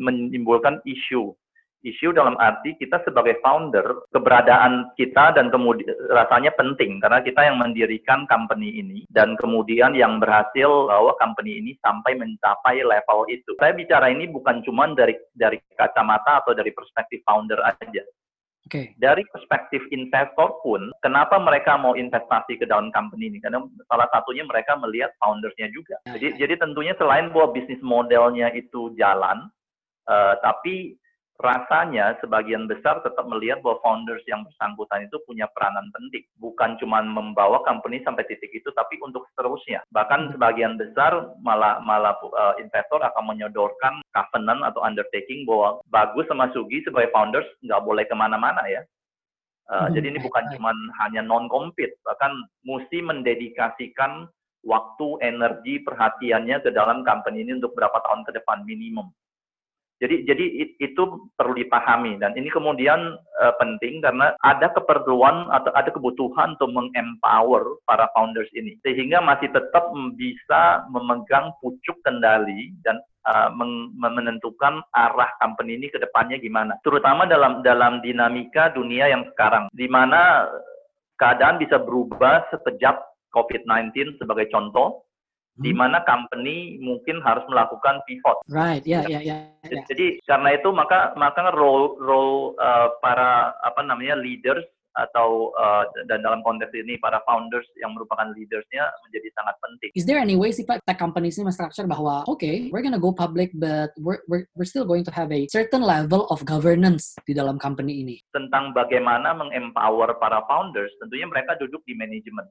menimbulkan 0.00 0.80
isu 0.88 1.36
isu 1.84 2.16
dalam 2.16 2.38
arti 2.40 2.74
kita 2.80 3.02
sebagai 3.04 3.36
founder 3.44 4.08
keberadaan 4.14 4.90
kita 4.96 5.36
dan 5.36 5.52
kemudian 5.52 5.92
rasanya 6.08 6.54
penting 6.56 6.98
karena 6.98 7.20
kita 7.20 7.44
yang 7.44 7.60
mendirikan 7.60 8.24
company 8.26 8.80
ini 8.80 9.04
dan 9.12 9.36
kemudian 9.36 9.92
yang 9.92 10.18
berhasil 10.18 10.88
bahwa 10.88 11.12
company 11.20 11.60
ini 11.60 11.72
sampai 11.84 12.16
mencapai 12.16 12.80
level 12.80 13.28
itu. 13.28 13.52
Saya 13.60 13.76
bicara 13.76 14.08
ini 14.08 14.26
bukan 14.30 14.64
cuma 14.64 14.88
dari 14.96 15.14
dari 15.36 15.60
kacamata 15.76 16.42
atau 16.42 16.56
dari 16.56 16.72
perspektif 16.72 17.20
founder 17.26 17.60
aja. 17.62 18.04
Okay. 18.66 18.98
Dari 18.98 19.22
perspektif 19.30 19.78
investor 19.94 20.58
pun, 20.58 20.90
kenapa 20.98 21.38
mereka 21.38 21.78
mau 21.78 21.94
investasi 21.94 22.58
ke 22.58 22.66
dalam 22.66 22.90
company 22.90 23.30
ini? 23.30 23.38
Karena 23.38 23.62
salah 23.86 24.10
satunya 24.10 24.42
mereka 24.42 24.74
melihat 24.74 25.14
foundersnya 25.22 25.70
juga. 25.70 26.02
Ya, 26.10 26.18
jadi, 26.18 26.26
ya. 26.34 26.36
jadi 26.42 26.54
tentunya 26.66 26.94
selain 26.98 27.30
bahwa 27.30 27.54
bisnis 27.54 27.78
modelnya 27.78 28.50
itu 28.58 28.90
jalan, 28.98 29.46
uh, 30.10 30.34
tapi 30.42 30.98
rasanya 31.40 32.16
sebagian 32.24 32.64
besar 32.66 33.00
tetap 33.04 33.24
melihat 33.28 33.60
bahwa 33.60 33.80
founders 33.84 34.24
yang 34.24 34.44
bersangkutan 34.44 35.06
itu 35.06 35.16
punya 35.28 35.46
peranan 35.52 35.88
penting. 35.92 36.24
Bukan 36.40 36.80
cuma 36.80 37.04
membawa 37.04 37.60
company 37.64 38.00
sampai 38.02 38.24
titik 38.28 38.52
itu, 38.52 38.68
tapi 38.72 38.96
untuk 39.04 39.28
seterusnya. 39.32 39.84
Bahkan 39.92 40.20
hmm. 40.20 40.32
sebagian 40.36 40.74
besar 40.80 41.36
malah 41.40 41.80
malah 41.84 42.16
uh, 42.20 42.54
investor 42.60 43.00
akan 43.00 43.24
menyodorkan 43.36 44.00
covenant 44.12 44.64
atau 44.64 44.80
undertaking 44.82 45.44
bahwa 45.44 45.80
bagus 45.92 46.24
sama 46.28 46.48
Sugi 46.52 46.80
sebagai 46.84 47.12
founders 47.12 47.46
nggak 47.64 47.84
boleh 47.84 48.04
ke 48.08 48.14
mana-mana 48.16 48.64
ya. 48.68 48.82
Uh, 49.66 49.86
hmm. 49.86 49.98
Jadi 49.98 50.06
ini 50.14 50.18
bukan 50.22 50.46
cuma 50.54 50.70
hanya 51.02 51.26
non-compete, 51.26 51.98
bahkan 52.06 52.30
mesti 52.62 53.02
mendedikasikan 53.02 54.30
waktu, 54.66 55.08
energi, 55.22 55.78
perhatiannya 55.82 56.62
ke 56.62 56.70
dalam 56.74 57.06
company 57.06 57.46
ini 57.46 57.58
untuk 57.58 57.74
berapa 57.78 57.98
tahun 58.02 58.26
ke 58.26 58.34
depan 58.42 58.66
minimum. 58.66 59.10
Jadi 59.96 60.28
jadi 60.28 60.44
itu 60.76 61.02
perlu 61.40 61.56
dipahami. 61.56 62.20
Dan 62.20 62.36
ini 62.36 62.52
kemudian 62.52 63.16
uh, 63.16 63.54
penting 63.56 64.04
karena 64.04 64.36
ada 64.44 64.68
keperluan 64.76 65.48
atau 65.48 65.72
ada 65.72 65.88
kebutuhan 65.88 66.52
untuk 66.60 66.72
mengempower 66.76 67.80
para 67.88 68.04
founders 68.12 68.50
ini. 68.52 68.76
Sehingga 68.84 69.24
masih 69.24 69.48
tetap 69.56 69.88
bisa 70.20 70.84
memegang 70.92 71.56
pucuk 71.64 71.96
kendali 72.04 72.76
dan 72.84 73.00
uh, 73.24 73.48
menentukan 73.96 74.84
arah 74.92 75.32
company 75.40 75.80
ini 75.80 75.88
ke 75.88 75.96
depannya 75.96 76.36
gimana. 76.36 76.76
Terutama 76.84 77.24
dalam 77.24 77.64
dalam 77.64 78.04
dinamika 78.04 78.68
dunia 78.76 79.08
yang 79.08 79.24
sekarang 79.32 79.72
di 79.72 79.88
mana 79.88 80.44
keadaan 81.16 81.56
bisa 81.56 81.80
berubah 81.80 82.44
sekejap 82.52 83.00
COVID-19 83.32 84.20
sebagai 84.20 84.48
contoh 84.52 85.05
di 85.56 85.72
hmm. 85.72 85.80
mana 85.80 85.98
company 86.04 86.76
mungkin 86.78 87.24
harus 87.24 87.44
melakukan 87.48 88.04
pivot. 88.04 88.36
Right, 88.52 88.84
ya, 88.84 89.08
ya, 89.08 89.20
ya. 89.24 89.48
ya. 89.64 89.82
Jadi 89.88 90.20
karena 90.28 90.52
itu 90.52 90.68
maka 90.72 91.16
maka 91.16 91.48
role 91.56 91.96
role 91.96 92.52
uh, 92.60 92.92
para 93.00 93.56
apa 93.64 93.80
namanya 93.80 94.20
leaders 94.20 94.64
atau 94.96 95.52
uh, 95.60 95.84
dan 96.08 96.24
dalam 96.24 96.40
konteks 96.40 96.72
ini 96.72 96.96
para 96.96 97.20
founders 97.28 97.68
yang 97.76 97.92
merupakan 97.92 98.32
leadersnya 98.32 98.88
menjadi 99.04 99.28
sangat 99.36 99.56
penting. 99.60 99.90
Is 99.92 100.08
there 100.08 100.16
any 100.16 100.34
way 100.40 100.56
sih 100.56 100.64
Pak 100.64 100.80
tech 100.88 100.96
companies 100.96 101.36
ini 101.36 101.52
structure 101.52 101.84
bahwa 101.84 102.24
oke 102.24 102.40
okay, 102.40 102.72
we're 102.72 102.80
gonna 102.80 103.00
go 103.00 103.12
public 103.12 103.52
but 103.52 103.92
we're, 104.00 104.24
we're 104.24 104.48
we're 104.56 104.68
still 104.68 104.88
going 104.88 105.04
to 105.04 105.12
have 105.12 105.28
a 105.28 105.44
certain 105.52 105.84
level 105.84 106.24
of 106.32 106.40
governance 106.48 107.12
di 107.28 107.36
dalam 107.36 107.60
company 107.60 108.00
ini. 108.00 108.16
Tentang 108.32 108.72
bagaimana 108.72 109.36
mengempower 109.36 110.16
para 110.16 110.40
founders, 110.48 110.90
tentunya 110.96 111.28
mereka 111.28 111.60
duduk 111.60 111.84
di 111.84 111.92
manajemen. 111.92 112.48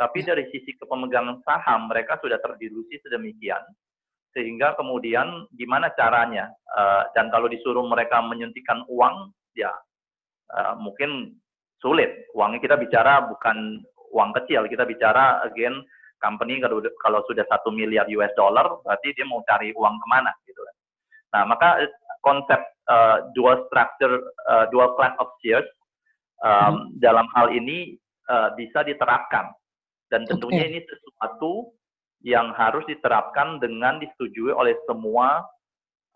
Tapi 0.00 0.24
ya. 0.24 0.32
dari 0.32 0.48
sisi 0.48 0.72
kepemimpinan 0.80 1.44
saham 1.44 1.92
mereka 1.92 2.16
sudah 2.24 2.40
terdilusi 2.40 2.96
sedemikian 3.04 3.60
sehingga 4.30 4.78
kemudian 4.78 5.50
gimana 5.58 5.90
caranya 5.98 6.48
uh, 6.72 7.10
dan 7.18 7.28
kalau 7.34 7.50
disuruh 7.50 7.82
mereka 7.84 8.22
menyuntikkan 8.22 8.86
uang 8.88 9.34
ya 9.58 9.74
uh, 10.54 10.74
mungkin 10.80 11.36
sulit. 11.82 12.30
Uangnya 12.36 12.62
kita 12.62 12.76
bicara 12.78 13.26
bukan 13.26 13.82
uang 14.14 14.30
kecil, 14.42 14.70
kita 14.70 14.86
bicara 14.86 15.42
again 15.44 15.82
company 16.20 16.60
kalau, 16.60 16.84
kalau 17.00 17.20
sudah 17.24 17.42
satu 17.48 17.72
miliar 17.72 18.04
US 18.12 18.30
dollar, 18.36 18.68
berarti 18.84 19.16
dia 19.16 19.26
mau 19.26 19.40
cari 19.48 19.72
uang 19.72 19.94
ke 19.96 20.06
mana 20.06 20.30
gitu 20.44 20.60
kan. 20.60 20.76
Nah, 21.30 21.42
maka 21.48 21.68
konsep 22.20 22.60
uh, 22.92 23.32
dual 23.32 23.64
structure, 23.66 24.20
uh, 24.44 24.68
dual 24.68 24.92
class 24.94 25.16
of 25.16 25.32
shares 25.40 25.66
um, 26.44 26.52
hmm. 26.52 27.00
dalam 27.00 27.24
hal 27.32 27.48
ini 27.50 27.96
uh, 28.28 28.52
bisa 28.54 28.84
diterapkan. 28.84 29.48
Dan 30.10 30.26
tentunya 30.26 30.66
okay. 30.66 30.70
ini 30.74 30.80
sesuatu 30.84 31.70
yang 32.20 32.52
harus 32.52 32.84
diterapkan 32.84 33.62
dengan 33.62 33.96
disetujui 34.02 34.52
oleh 34.52 34.76
semua 34.84 35.46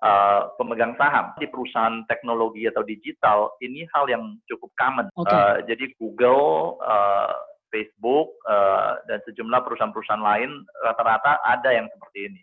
uh, 0.05 0.53
pemegang 0.61 0.93
saham 1.01 1.33
di 1.41 1.49
perusahaan 1.49 2.05
teknologi 2.11 2.69
atau 2.69 2.85
digital 2.85 3.55
ini 3.65 3.89
hal 3.97 4.11
yang 4.11 4.37
cukup 4.51 4.69
common. 4.77 5.09
Okay. 5.17 5.33
Uh, 5.33 5.57
jadi 5.65 5.85
Google, 5.97 6.77
uh, 6.85 7.33
Facebook 7.73 8.39
uh, 8.47 9.03
dan 9.11 9.19
sejumlah 9.27 9.67
perusahaan-perusahaan 9.67 10.23
lain 10.23 10.63
rata-rata 10.85 11.43
ada 11.43 11.71
yang 11.75 11.91
seperti 11.91 12.31
ini. 12.31 12.43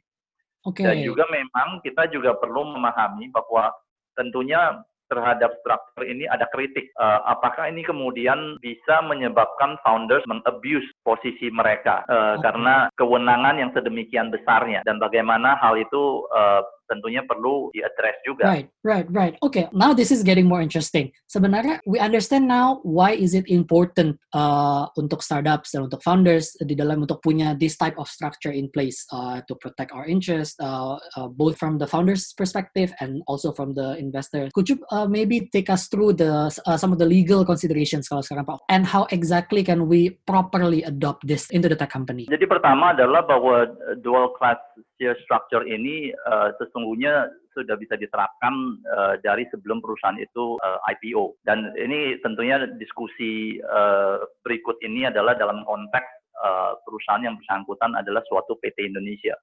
Okay. 0.68 0.86
Dan 0.86 0.96
juga 1.02 1.26
memang 1.32 1.80
kita 1.82 2.12
juga 2.12 2.38
perlu 2.38 2.68
memahami 2.76 3.32
bahwa 3.34 3.72
tentunya 4.14 4.84
terhadap 5.12 5.52
struktur 5.60 6.08
ini 6.08 6.24
ada 6.32 6.48
kritik. 6.56 6.88
Uh, 6.96 7.20
apakah 7.28 7.68
ini 7.68 7.84
kemudian 7.84 8.56
bisa 8.64 9.04
menyebabkan 9.04 9.76
founders 9.84 10.24
mengabuse 10.24 10.88
posisi 11.04 11.52
mereka 11.52 12.08
uh, 12.08 12.40
okay. 12.40 12.48
karena 12.48 12.88
kewenangan 12.96 13.60
yang 13.60 13.72
sedemikian 13.76 14.32
besarnya 14.32 14.80
dan 14.88 14.96
bagaimana 14.98 15.60
hal 15.60 15.76
itu 15.76 16.24
uh, 16.32 16.64
tentunya 16.92 17.24
perlu 17.24 17.72
diaddress 17.72 18.20
juga. 18.28 18.44
Right, 18.44 18.68
right, 18.84 19.08
right. 19.08 19.36
Okay, 19.40 19.72
now 19.72 19.96
this 19.96 20.12
is 20.12 20.28
getting 20.28 20.44
more 20.44 20.60
interesting. 20.60 21.16
Sebenarnya 21.32 21.80
we 21.88 22.04
understand 22.04 22.52
now 22.52 22.84
why 22.84 23.16
is 23.16 23.32
it 23.32 23.48
important 23.48 24.20
uh, 24.36 24.92
untuk 25.00 25.24
startups 25.24 25.72
dan 25.72 25.88
untuk 25.88 26.04
founders 26.04 26.52
di 26.60 26.76
dalam 26.76 27.08
untuk 27.08 27.24
punya 27.24 27.56
this 27.56 27.80
type 27.80 27.96
of 27.96 28.12
structure 28.12 28.52
in 28.52 28.68
place 28.76 29.08
uh, 29.16 29.40
to 29.48 29.56
protect 29.56 29.96
our 29.96 30.04
interest, 30.04 30.60
uh, 30.60 31.00
uh, 31.16 31.32
both 31.32 31.56
from 31.56 31.80
the 31.80 31.88
founders' 31.88 32.36
perspective 32.36 32.92
and 33.00 33.24
also 33.32 33.56
from 33.56 33.72
the 33.72 33.96
investor. 33.96 34.52
Could 34.52 34.68
you 34.68 34.84
uh, 34.92 35.08
maybe 35.08 35.48
take 35.56 35.72
us 35.72 35.88
through 35.88 36.20
the 36.20 36.52
uh, 36.68 36.76
some 36.76 36.92
of 36.92 37.00
the 37.00 37.08
legal 37.08 37.48
considerations 37.48 38.12
kalau 38.12 38.26
sekarang 38.26 38.44
Pak, 38.44 38.60
and 38.68 38.84
how 38.84 39.08
exactly 39.16 39.64
can 39.64 39.88
we 39.88 40.20
properly 40.28 40.84
adopt 40.84 41.24
this 41.24 41.48
into 41.56 41.72
the 41.72 41.78
tech 41.78 41.94
company? 41.94 42.28
Jadi 42.28 42.44
pertama 42.44 42.92
adalah 42.92 43.24
bahwa 43.24 43.70
dual 44.04 44.36
class 44.36 44.60
share 45.02 45.18
structure 45.26 45.66
ini 45.66 46.14
uh, 46.30 46.54
sesungguhnya 46.62 47.26
sudah 47.58 47.74
bisa 47.74 47.98
diterapkan 47.98 48.54
uh, 48.86 49.18
dari 49.26 49.50
sebelum 49.50 49.82
perusahaan 49.82 50.16
itu 50.22 50.62
uh, 50.62 50.78
eh, 50.86 50.94
IPO. 50.96 51.42
Dan 51.42 51.74
ini 51.74 52.22
tentunya 52.22 52.64
diskusi 52.78 53.58
uh, 53.66 54.22
berikut 54.46 54.78
ini 54.86 55.10
adalah 55.10 55.34
dalam 55.34 55.66
konteks 55.66 56.10
uh, 56.38 56.78
perusahaan 56.86 57.26
yang 57.26 57.36
bersangkutan 57.42 57.98
adalah 57.98 58.22
suatu 58.30 58.56
PT 58.62 58.94
Indonesia. 58.94 59.34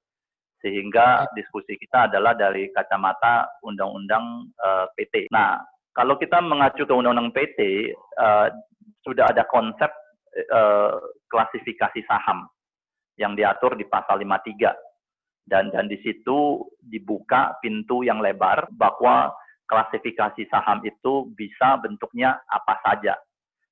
Sehingga 0.63 1.27
diskusi 1.35 1.75
kita 1.75 2.09
adalah 2.09 2.33
dari 2.33 2.71
kacamata 2.71 3.59
undang-undang 3.61 4.47
uh, 4.63 4.87
PT. 4.95 5.29
Nah, 5.29 5.59
kalau 5.93 6.15
kita 6.17 6.39
mengacu 6.41 6.87
ke 6.87 6.93
undang-undang 6.95 7.35
PT, 7.35 7.91
uh, 8.17 8.47
sudah 9.05 9.29
ada 9.29 9.45
konsep 9.45 9.91
uh, 10.49 10.97
klasifikasi 11.29 12.01
saham 12.09 12.49
yang 13.21 13.35
diatur 13.37 13.75
di 13.75 13.85
pasal 13.85 14.23
53 14.23 14.88
dan 15.49 15.73
dan 15.73 15.89
di 15.89 15.97
situ 16.05 16.61
dibuka 16.77 17.57
pintu 17.59 18.05
yang 18.05 18.21
lebar 18.21 18.69
bahwa 18.77 19.33
klasifikasi 19.65 20.45
saham 20.49 20.81
itu 20.85 21.29
bisa 21.33 21.77
bentuknya 21.81 22.41
apa 22.49 22.77
saja. 22.85 23.17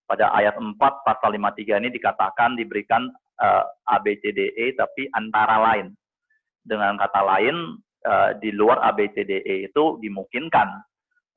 Pada 0.08 0.32
ayat 0.34 0.56
4 0.56 0.78
pasal 0.80 1.36
53 1.36 1.84
ini 1.84 1.90
dikatakan 1.92 2.56
diberikan 2.56 3.12
uh, 3.42 3.64
ABCDE 3.98 4.78
tapi 4.78 5.10
antara 5.14 5.58
lain. 5.74 5.94
Dengan 6.68 7.00
kata 7.00 7.22
lain 7.24 7.80
uh, 8.04 8.30
di 8.40 8.52
luar 8.52 8.84
ABCDE 8.92 9.72
itu 9.72 9.84
dimungkinkan 10.00 10.68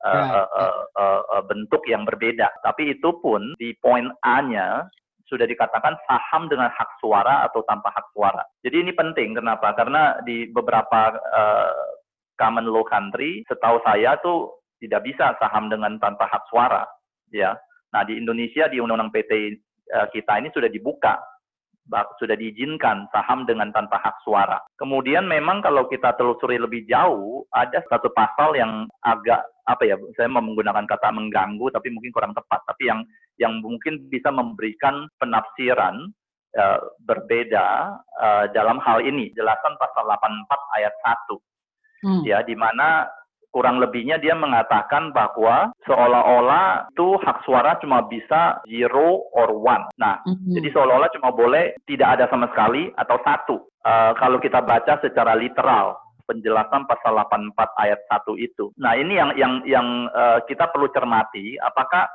uh, 0.03 0.11
uh, 0.11 0.47
uh, 0.51 0.75
uh, 0.95 1.21
uh, 1.39 1.43
bentuk 1.47 1.83
yang 1.89 2.03
berbeda. 2.03 2.51
Tapi 2.63 2.95
itu 2.95 3.17
pun 3.19 3.55
di 3.57 3.75
poin 3.79 4.11
A-nya 4.23 4.87
sudah 5.31 5.47
dikatakan 5.47 5.95
saham 6.03 6.51
dengan 6.51 6.67
hak 6.67 6.99
suara 6.99 7.47
atau 7.47 7.63
tanpa 7.63 7.87
hak 7.95 8.11
suara. 8.11 8.43
Jadi 8.59 8.83
ini 8.83 8.91
penting 8.91 9.39
kenapa? 9.39 9.71
Karena 9.71 10.19
di 10.27 10.51
beberapa 10.51 11.15
uh, 11.15 11.95
common 12.35 12.67
law 12.67 12.83
country, 12.83 13.47
setahu 13.47 13.79
saya 13.87 14.19
tuh 14.19 14.51
tidak 14.83 15.07
bisa 15.07 15.39
saham 15.39 15.71
dengan 15.71 15.95
tanpa 16.03 16.27
hak 16.27 16.43
suara, 16.51 16.83
ya. 17.31 17.55
Nah 17.95 18.03
di 18.03 18.19
Indonesia 18.19 18.67
di 18.67 18.83
Undang-Undang 18.83 19.15
PT 19.15 19.31
uh, 19.31 19.47
eh, 20.03 20.07
kita 20.11 20.43
ini 20.43 20.51
sudah 20.51 20.67
dibuka 20.67 21.15
sudah 22.21 22.37
diizinkan 22.37 23.09
saham 23.11 23.43
dengan 23.43 23.73
tanpa 23.73 23.99
hak 23.99 24.23
suara. 24.23 24.61
Kemudian 24.79 25.27
memang 25.27 25.59
kalau 25.59 25.89
kita 25.89 26.15
telusuri 26.15 26.55
lebih 26.55 26.87
jauh, 26.87 27.43
ada 27.51 27.83
satu 27.89 28.07
pasal 28.13 28.55
yang 28.55 28.87
agak 29.03 29.43
apa 29.67 29.83
ya, 29.83 29.95
saya 30.15 30.31
mau 30.31 30.43
menggunakan 30.43 30.87
kata 30.87 31.11
mengganggu, 31.11 31.67
tapi 31.73 31.91
mungkin 31.91 32.13
kurang 32.15 32.31
tepat. 32.31 32.63
Tapi 32.63 32.87
yang 32.87 33.03
yang 33.41 33.57
mungkin 33.65 34.05
bisa 34.13 34.29
memberikan 34.29 35.09
penafsiran 35.17 36.13
uh, 36.53 36.79
berbeda 37.09 37.97
uh, 38.21 38.45
dalam 38.53 38.77
hal 38.85 39.01
ini. 39.01 39.33
Jelasan 39.33 39.73
pasal 39.81 40.05
84 40.05 40.77
ayat 40.77 40.93
1. 41.01 41.41
Hmm. 42.01 42.21
Ya, 42.25 42.45
di 42.45 42.53
mana 42.53 43.09
kurang 43.51 43.83
lebihnya 43.83 44.17
dia 44.17 44.31
mengatakan 44.33 45.11
bahwa 45.11 45.75
seolah-olah 45.83 46.87
itu 46.95 47.19
hak 47.19 47.43
suara 47.43 47.75
cuma 47.83 48.07
bisa 48.07 48.63
zero 48.65 49.27
or 49.35 49.51
one. 49.51 49.91
Nah, 49.99 50.23
mm-hmm. 50.23 50.55
jadi 50.55 50.67
seolah-olah 50.71 51.11
cuma 51.19 51.35
boleh 51.35 51.75
tidak 51.85 52.17
ada 52.17 52.25
sama 52.31 52.47
sekali 52.55 52.89
atau 52.95 53.17
satu. 53.21 53.55
Uh, 53.83 54.15
kalau 54.17 54.39
kita 54.39 54.63
baca 54.63 54.97
secara 55.03 55.35
literal 55.35 55.99
penjelasan 56.31 56.87
pasal 56.87 57.19
84 57.27 57.83
ayat 57.83 57.99
1 58.07 58.39
itu. 58.39 58.71
Nah, 58.79 58.95
ini 58.95 59.19
yang 59.19 59.35
yang 59.35 59.53
yang 59.67 59.87
uh, 60.15 60.39
kita 60.47 60.71
perlu 60.71 60.87
cermati 60.95 61.59
apakah 61.59 62.07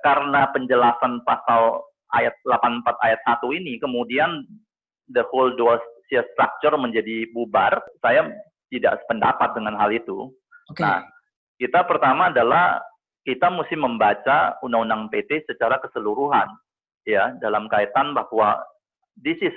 karena 0.00 0.48
penjelasan 0.52 1.20
pasal 1.28 1.84
ayat 2.16 2.32
84 2.44 2.84
ayat 3.04 3.20
1 3.24 3.58
ini 3.60 3.76
kemudian 3.80 4.44
the 5.12 5.24
whole 5.32 5.52
dual 5.56 5.80
structure 6.08 6.76
menjadi 6.76 7.24
bubar. 7.32 7.80
Saya 8.04 8.28
tidak 8.68 9.00
sependapat 9.04 9.56
dengan 9.56 9.76
hal 9.80 9.88
itu. 9.92 10.28
Okay. 10.72 10.84
Nah, 10.84 11.00
kita 11.56 11.84
pertama 11.88 12.28
adalah 12.28 12.80
kita 13.22 13.48
mesti 13.48 13.78
membaca 13.78 14.58
undang-undang 14.60 15.08
PT 15.08 15.46
secara 15.46 15.78
keseluruhan, 15.78 16.48
ya, 17.06 17.32
dalam 17.38 17.70
kaitan 17.70 18.12
bahwa 18.12 18.60
this 19.20 19.38
is 19.40 19.54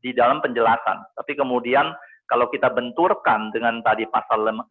di 0.00 0.14
dalam 0.14 0.38
penjelasan. 0.40 1.02
Tapi 1.18 1.32
kemudian 1.34 1.90
kalau 2.30 2.46
kita 2.48 2.70
benturkan 2.70 3.50
dengan 3.50 3.82
tadi 3.82 4.06
pasal 4.06 4.46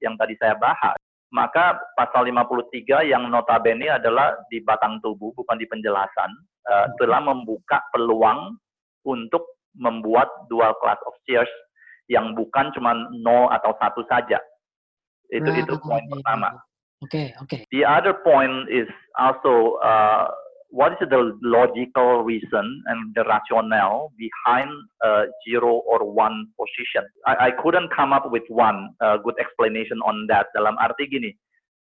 yang 0.00 0.16
tadi 0.16 0.34
saya 0.40 0.56
bahas, 0.56 0.96
maka 1.30 1.78
pasal 1.94 2.26
53 2.26 3.06
yang 3.06 3.30
notabene 3.30 3.86
adalah 3.86 4.34
di 4.50 4.58
batang 4.66 4.98
tubuh 4.98 5.30
bukan 5.38 5.56
di 5.56 5.66
penjelasan 5.70 6.30
uh, 6.66 6.86
telah 6.98 7.22
membuka 7.22 7.78
peluang 7.94 8.58
untuk 9.06 9.62
membuat 9.78 10.26
dual 10.50 10.74
class 10.82 10.98
of 11.06 11.14
shares 11.24 11.50
yang 12.10 12.34
bukan 12.34 12.74
cuma 12.74 12.90
nol 13.22 13.46
atau 13.54 13.70
satu 13.78 14.02
saja. 14.10 14.42
Itu 15.30 15.46
nah, 15.46 15.62
itu 15.62 15.74
poin 15.78 16.02
okay. 16.02 16.10
pertama. 16.10 16.48
Oke, 17.00 17.06
okay, 17.06 17.26
oke. 17.38 17.46
Okay. 17.46 17.60
The 17.70 17.86
other 17.86 18.18
point 18.18 18.66
is 18.66 18.90
also 19.14 19.78
uh, 19.78 20.26
what 20.70 20.94
is 21.02 21.08
the 21.10 21.34
logical 21.42 22.22
reason 22.22 22.82
and 22.86 23.14
the 23.14 23.26
rationale 23.26 24.10
behind 24.16 24.70
uh, 25.04 25.26
zero 25.46 25.82
or 25.86 26.06
one 26.06 26.46
position? 26.58 27.04
I, 27.26 27.48
I 27.48 27.62
couldn't 27.62 27.90
come 27.94 28.12
up 28.14 28.30
with 28.30 28.46
one 28.48 28.94
uh, 29.02 29.18
good 29.18 29.34
explanation 29.38 29.98
on 30.06 30.26
that. 30.30 30.46
Dalam 30.54 30.78
arti 30.78 31.10
gini, 31.10 31.34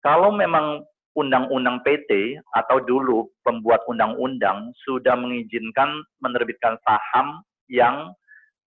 kalau 0.05 0.31
memang 0.31 0.85
undang-undang 1.17 1.81
PT 1.81 2.37
atau 2.53 2.85
dulu 2.85 3.25
pembuat 3.41 3.81
undang-undang 3.89 4.71
sudah 4.85 5.17
mengizinkan 5.17 6.05
menerbitkan 6.21 6.77
saham 6.85 7.41
yang 7.73 8.13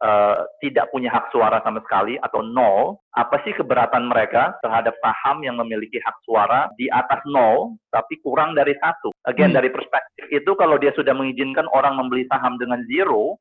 uh, 0.04 0.44
tidak 0.60 0.92
punya 0.92 1.08
hak 1.08 1.32
suara 1.32 1.64
sama 1.64 1.80
sekali 1.80 2.20
atau 2.20 2.44
nol, 2.44 3.00
apa 3.16 3.40
sih 3.42 3.56
keberatan 3.56 4.12
mereka 4.12 4.52
terhadap 4.60 4.92
saham 5.00 5.40
yang 5.40 5.56
memiliki 5.56 5.96
hak 6.04 6.20
suara 6.28 6.68
di 6.76 6.92
atas 6.92 7.24
nol 7.24 7.80
tapi 7.88 8.20
kurang 8.20 8.52
dari 8.52 8.76
satu? 8.78 9.16
Again 9.24 9.56
hmm. 9.56 9.58
dari 9.58 9.72
perspektif 9.72 10.24
itu 10.28 10.52
kalau 10.54 10.76
dia 10.76 10.92
sudah 10.92 11.16
mengizinkan 11.16 11.64
orang 11.72 11.96
membeli 11.96 12.28
saham 12.28 12.60
dengan 12.60 12.84
zero, 12.86 13.40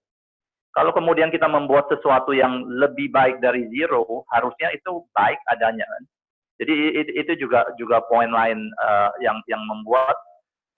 kalau 0.74 0.90
kemudian 0.96 1.30
kita 1.30 1.46
membuat 1.46 1.86
sesuatu 1.92 2.34
yang 2.34 2.66
lebih 2.66 3.12
baik 3.14 3.44
dari 3.44 3.68
zero, 3.70 4.26
harusnya 4.34 4.74
itu 4.74 5.06
baik 5.14 5.38
adanya. 5.52 5.86
Kan? 5.86 6.04
Jadi 6.64 6.74
itu 7.18 7.34
juga 7.38 7.68
juga 7.76 8.02
poin 8.08 8.32
lain 8.32 8.72
uh, 8.80 9.12
yang 9.20 9.38
yang 9.52 9.62
membuat 9.68 10.16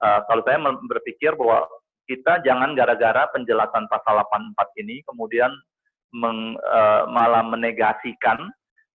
uh, 0.02 0.24
kalau 0.26 0.42
saya 0.44 0.58
berpikir 0.88 1.36
bahwa 1.38 1.68
kita 2.06 2.42
jangan 2.46 2.78
gara-gara 2.78 3.26
penjelasan 3.34 3.90
pasal 3.90 4.22
84 4.30 4.82
ini 4.86 5.02
kemudian 5.10 5.50
meng, 6.16 6.56
uh, 6.64 7.04
malah 7.12 7.44
menegasikan 7.44 8.48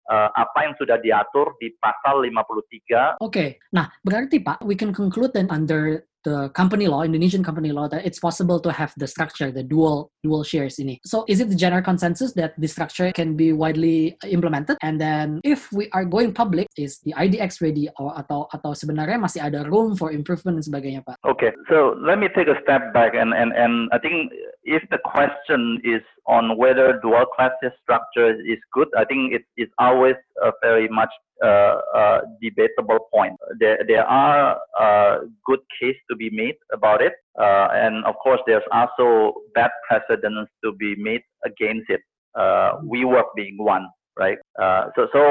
uh, 0.08 0.30
apa 0.38 0.58
yang 0.70 0.74
sudah 0.78 0.96
diatur 1.02 1.58
di 1.58 1.74
pasal 1.82 2.22
53. 2.24 2.32
Oke, 2.32 3.18
okay. 3.20 3.48
nah 3.74 3.90
berarti 4.00 4.38
Pak, 4.38 4.62
we 4.64 4.78
can 4.78 4.94
conclude 4.94 5.34
then 5.34 5.50
under 5.50 6.08
the 6.24 6.48
company 6.50 6.86
law, 6.86 7.02
Indonesian 7.02 7.44
company 7.44 7.70
law, 7.72 7.88
that 7.88 8.04
it's 8.04 8.18
possible 8.18 8.60
to 8.60 8.72
have 8.72 8.92
the 8.96 9.06
structure, 9.06 9.50
the 9.50 9.62
dual 9.62 10.10
dual 10.22 10.42
shares 10.42 10.76
ini. 10.76 10.98
So 11.04 11.24
is 11.28 11.40
it 11.40 11.48
the 11.48 11.54
general 11.54 11.82
consensus 11.82 12.32
that 12.34 12.58
this 12.58 12.72
structure 12.72 13.12
can 13.12 13.36
be 13.36 13.52
widely 13.52 14.16
implemented? 14.26 14.76
And 14.82 15.00
then 15.00 15.40
if 15.44 15.70
we 15.72 15.88
are 15.92 16.04
going 16.04 16.34
public, 16.34 16.66
is 16.76 17.00
the 17.04 17.14
IDX 17.14 17.62
ready 17.62 17.88
or 17.98 18.14
atau 18.18 18.50
atau 18.52 18.74
sebenarnya 18.74 19.18
masih 19.18 19.40
ada 19.42 19.64
room 19.66 19.94
for 19.94 20.10
improvement 20.10 20.58
dan 20.58 20.64
sebagainya, 20.66 21.00
Pak? 21.06 21.16
Okay, 21.24 21.54
so 21.70 21.94
let 22.02 22.18
me 22.18 22.28
take 22.34 22.50
a 22.50 22.58
step 22.62 22.90
back 22.92 23.14
and 23.14 23.32
and 23.32 23.54
and 23.54 23.88
I 23.94 23.98
think 23.98 24.34
if 24.68 24.84
the 24.92 25.00
question 25.00 25.80
is 25.82 26.04
on 26.28 26.60
whether 26.60 27.00
dual 27.00 27.24
class 27.32 27.56
structure 27.82 28.36
is 28.36 28.60
good, 28.72 28.88
I 28.96 29.04
think 29.08 29.32
it 29.32 29.44
is 29.56 29.68
always 29.80 30.16
a 30.44 30.52
very 30.60 30.88
much 30.88 31.08
uh, 31.42 31.80
uh, 31.96 32.18
debatable 32.42 33.08
point. 33.12 33.34
There, 33.58 33.80
there 33.88 34.04
are 34.04 34.60
uh, 34.78 35.24
good 35.46 35.60
case 35.80 35.96
to 36.10 36.16
be 36.16 36.28
made 36.30 36.56
about 36.72 37.00
it, 37.00 37.14
uh, 37.40 37.68
and 37.72 38.04
of 38.04 38.16
course, 38.22 38.40
there's 38.46 38.66
also 38.72 39.34
bad 39.54 39.70
precedents 39.88 40.50
to 40.64 40.72
be 40.72 40.94
made 40.96 41.22
against 41.44 41.88
it. 41.88 42.00
Uh, 42.34 42.78
we 42.84 43.04
work 43.04 43.26
being 43.34 43.56
one, 43.56 43.86
right? 44.18 44.38
Uh, 44.60 44.90
so, 44.94 45.08
so 45.14 45.22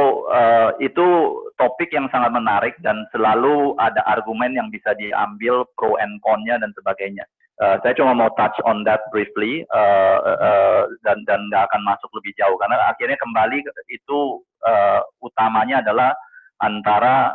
itu 0.82 1.06
topik 1.62 1.94
yang 1.94 2.10
sangat 2.10 2.34
menarik 2.34 2.74
dan 2.82 3.06
selalu 3.14 3.78
ada 3.78 4.02
argumen 4.10 4.58
yang 4.58 4.72
bisa 4.74 4.98
diambil 4.98 5.68
pro 5.78 5.94
and 6.02 6.18
con-nya 6.26 6.58
dan 6.58 6.74
sebagainya. 6.74 7.24
Uh, 7.58 7.82
saya 7.82 7.98
cuma 7.98 8.14
mau 8.14 8.30
touch 8.38 8.54
on 8.70 8.86
that 8.86 9.02
briefly 9.10 9.66
uh, 9.74 10.22
uh, 10.22 10.86
dan 11.02 11.18
dan 11.26 11.42
nggak 11.50 11.66
akan 11.66 11.82
masuk 11.82 12.10
lebih 12.14 12.30
jauh. 12.38 12.54
Karena 12.62 12.78
akhirnya 12.86 13.18
kembali 13.18 13.66
itu 13.90 14.20
uh, 14.62 15.02
utamanya 15.26 15.82
adalah 15.82 16.14
antara 16.62 17.34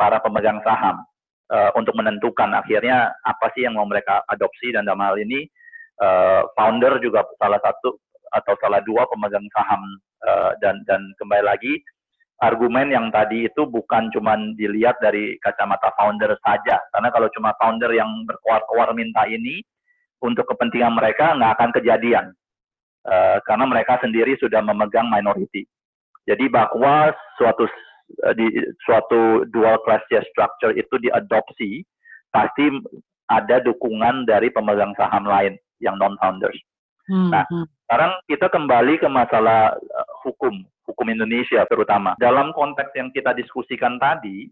para 0.00 0.16
pemegang 0.24 0.64
saham 0.64 1.04
uh, 1.52 1.70
untuk 1.76 1.92
menentukan 1.92 2.56
akhirnya 2.56 3.12
apa 3.28 3.52
sih 3.52 3.68
yang 3.68 3.76
mau 3.76 3.84
mereka 3.84 4.24
adopsi. 4.32 4.72
Dan 4.72 4.88
dalam 4.88 5.04
hal 5.04 5.20
ini 5.20 5.44
uh, 6.00 6.48
founder 6.56 6.96
juga 7.04 7.28
salah 7.36 7.60
satu 7.60 8.00
atau 8.32 8.54
salah 8.64 8.80
dua 8.80 9.04
pemegang 9.12 9.44
saham 9.52 9.82
uh, 10.24 10.56
dan 10.64 10.80
dan 10.88 11.04
kembali 11.20 11.44
lagi 11.44 11.84
argumen 12.40 12.88
yang 12.88 13.12
tadi 13.12 13.46
itu 13.46 13.68
bukan 13.68 14.08
cuma 14.10 14.34
dilihat 14.56 14.96
dari 15.04 15.36
kacamata 15.44 15.92
founder 15.94 16.32
saja. 16.40 16.80
Karena 16.90 17.08
kalau 17.12 17.28
cuma 17.36 17.52
founder 17.60 17.92
yang 17.92 18.08
berkuar-kuar 18.24 18.96
minta 18.96 19.28
ini, 19.28 19.60
untuk 20.20 20.48
kepentingan 20.48 20.96
mereka 20.96 21.36
nggak 21.36 21.52
akan 21.56 21.70
kejadian. 21.80 22.26
Uh, 23.00 23.40
karena 23.48 23.64
mereka 23.64 23.96
sendiri 24.04 24.36
sudah 24.36 24.60
memegang 24.60 25.08
minority. 25.08 25.64
Jadi 26.28 26.52
bahwa 26.52 27.08
suatu 27.40 27.64
uh, 28.28 28.34
di 28.36 28.44
suatu 28.84 29.48
dual 29.48 29.80
class 29.88 30.04
share 30.12 30.24
structure 30.28 30.76
itu 30.76 31.00
diadopsi, 31.00 31.80
pasti 32.28 32.68
ada 33.32 33.64
dukungan 33.64 34.28
dari 34.28 34.52
pemegang 34.52 34.92
saham 35.00 35.24
lain 35.24 35.56
yang 35.80 35.96
non 35.96 36.12
founders. 36.20 36.60
Hmm, 37.10 37.28
nah, 37.34 37.44
hmm. 37.50 37.66
sekarang 37.90 38.12
kita 38.30 38.46
kembali 38.46 38.94
ke 39.02 39.08
masalah 39.10 39.74
uh, 39.74 40.10
hukum 40.22 40.62
hukum 40.86 41.06
Indonesia 41.10 41.66
terutama. 41.66 42.14
Dalam 42.22 42.54
konteks 42.54 42.94
yang 42.94 43.10
kita 43.10 43.34
diskusikan 43.34 43.98
tadi, 43.98 44.46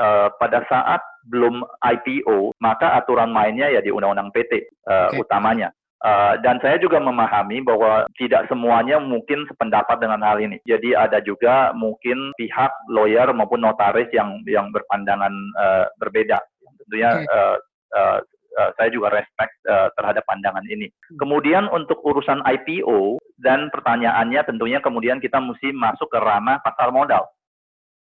uh, 0.00 0.32
pada 0.40 0.64
saat 0.68 1.00
belum 1.28 1.64
IPO, 1.80 2.56
maka 2.60 2.96
aturan 2.96 3.32
mainnya 3.32 3.68
ya 3.68 3.84
di 3.84 3.92
Undang-Undang 3.92 4.32
PT 4.32 4.52
uh, 4.52 4.58
eh, 4.58 5.08
okay. 5.12 5.20
utamanya. 5.20 5.70
Uh, 6.02 6.34
dan 6.42 6.58
saya 6.58 6.82
juga 6.82 6.98
memahami 6.98 7.62
bahwa 7.62 8.10
tidak 8.18 8.50
semuanya 8.50 8.98
mungkin 8.98 9.46
sependapat 9.46 10.02
dengan 10.02 10.18
hal 10.26 10.42
ini. 10.42 10.58
Jadi 10.66 10.98
ada 10.98 11.22
juga 11.22 11.70
mungkin 11.78 12.34
pihak 12.34 12.90
lawyer 12.90 13.30
maupun 13.30 13.62
notaris 13.62 14.10
yang 14.10 14.42
yang 14.42 14.74
berpandangan 14.74 15.30
uh, 15.54 15.86
berbeda. 16.02 16.42
Tentunya 16.82 17.22
okay. 17.22 17.30
uh, 17.30 17.56
uh, 17.94 18.18
uh, 18.58 18.70
saya 18.76 18.88
juga 18.92 19.12
respect 19.12 19.54
uh, 19.68 19.88
terhadap 19.96 20.24
pandangan 20.28 20.64
ini. 20.68 20.88
Kemudian 21.16 21.68
untuk 21.72 22.00
urusan 22.04 22.44
IPO, 22.44 23.20
dan 23.42 23.68
pertanyaannya 23.74 24.40
tentunya 24.46 24.78
kemudian 24.78 25.18
kita 25.18 25.42
mesti 25.42 25.74
masuk 25.74 26.08
ke 26.08 26.18
ranah 26.20 26.62
pasar 26.62 26.94
modal. 26.94 27.26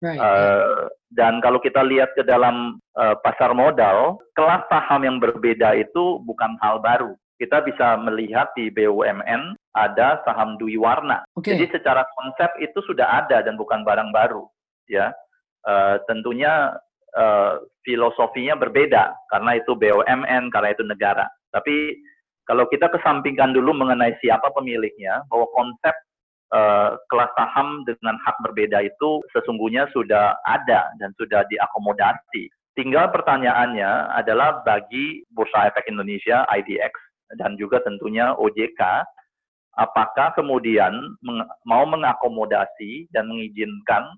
Right. 0.01 0.17
Uh, 0.17 0.89
dan 1.13 1.45
kalau 1.45 1.61
kita 1.61 1.85
lihat 1.85 2.17
ke 2.17 2.25
dalam 2.25 2.81
uh, 2.97 3.17
pasar 3.21 3.53
modal, 3.53 4.17
kelas 4.33 4.65
saham 4.73 5.05
yang 5.05 5.17
berbeda 5.21 5.77
itu 5.77 6.21
bukan 6.25 6.57
hal 6.65 6.81
baru. 6.81 7.13
Kita 7.37 7.65
bisa 7.65 7.97
melihat 8.01 8.53
di 8.57 8.69
BUMN 8.73 9.57
ada 9.77 10.21
saham 10.29 10.57
dui 10.61 10.77
warna. 10.77 11.25
Okay. 11.37 11.57
Jadi 11.57 11.81
secara 11.81 12.05
konsep 12.17 12.49
itu 12.61 12.81
sudah 12.85 13.25
ada 13.25 13.45
dan 13.45 13.57
bukan 13.57 13.85
barang 13.85 14.13
baru, 14.13 14.45
ya. 14.89 15.13
Uh, 15.61 16.01
tentunya 16.09 16.73
uh, 17.17 17.63
filosofinya 17.87 18.55
berbeda 18.59 19.15
karena 19.33 19.59
itu 19.59 19.73
BUMN, 19.75 20.53
karena 20.53 20.69
itu 20.75 20.85
negara. 20.85 21.27
Tapi 21.51 21.99
kalau 22.47 22.67
kita 22.67 22.91
kesampingkan 22.91 23.55
dulu 23.55 23.75
mengenai 23.75 24.19
siapa 24.19 24.51
pemiliknya, 24.51 25.23
bahwa 25.31 25.47
konsep 25.55 25.95
uh, 26.55 26.99
kelas 27.11 27.31
saham 27.39 27.87
dengan 27.87 28.19
hak 28.27 28.37
berbeda 28.43 28.83
itu 28.83 29.23
sesungguhnya 29.35 29.87
sudah 29.95 30.35
ada 30.47 30.91
dan 30.99 31.15
sudah 31.19 31.47
diakomodasi. 31.47 32.51
Tinggal 32.79 33.11
pertanyaannya 33.11 34.15
adalah 34.15 34.63
bagi 34.63 35.27
Bursa 35.35 35.71
Efek 35.71 35.91
Indonesia 35.91 36.47
IDX 36.55 36.95
dan 37.39 37.55
juga 37.59 37.83
tentunya 37.83 38.35
OJK, 38.35 38.83
apakah 39.79 40.35
kemudian 40.35 40.95
meng 41.23 41.47
mau 41.67 41.87
mengakomodasi 41.87 43.11
dan 43.15 43.31
mengizinkan 43.31 44.11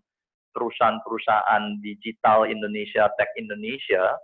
perusahaan-perusahaan 0.53 1.81
digital 1.81 2.47
Indonesia, 2.47 3.09
tech 3.19 3.33
Indonesia 3.37 4.17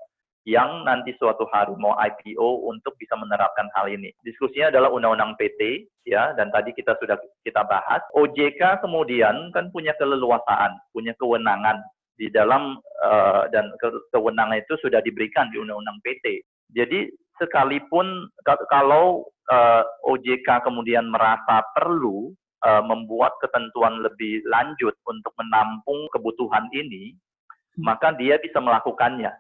yang 0.49 0.89
nanti 0.89 1.13
suatu 1.21 1.45
hari 1.53 1.77
mau 1.77 1.93
IPO 2.01 2.65
untuk 2.65 2.97
bisa 2.97 3.13
menerapkan 3.21 3.69
hal 3.77 3.93
ini. 3.93 4.09
Diskusinya 4.25 4.73
adalah 4.73 4.89
undang-undang 4.89 5.37
PT 5.37 5.85
ya 6.09 6.33
dan 6.41 6.49
tadi 6.49 6.73
kita 6.73 6.97
sudah 6.97 7.21
kita 7.45 7.69
bahas. 7.69 8.01
OJK 8.17 8.81
kemudian 8.81 9.53
kan 9.53 9.69
punya 9.69 9.93
keleluasaan, 10.01 10.73
punya 10.97 11.13
kewenangan 11.21 11.85
di 12.17 12.33
dalam 12.33 12.81
uh, 13.05 13.45
dan 13.53 13.69
ke 13.77 13.93
kewenangan 14.17 14.57
itu 14.65 14.75
sudah 14.81 15.05
diberikan 15.05 15.53
di 15.53 15.61
undang-undang 15.61 16.01
PT. 16.01 16.41
Jadi 16.73 17.13
sekalipun 17.37 18.33
kalau 18.73 19.29
uh, 19.53 19.81
eh, 19.81 19.85
OJK 20.09 20.65
kemudian 20.65 21.13
merasa 21.13 21.61
perlu 21.77 22.33
uh, 22.65 22.83
membuat 22.83 23.37
ketentuan 23.43 24.01
lebih 24.03 24.43
lanjut 24.49 24.95
untuk 25.07 25.35
menampung 25.37 26.09
kebutuhan 26.15 26.67
ini, 26.75 27.15
hmm. 27.15 27.85
maka 27.85 28.15
dia 28.15 28.39
bisa 28.41 28.59
melakukannya. 28.63 29.31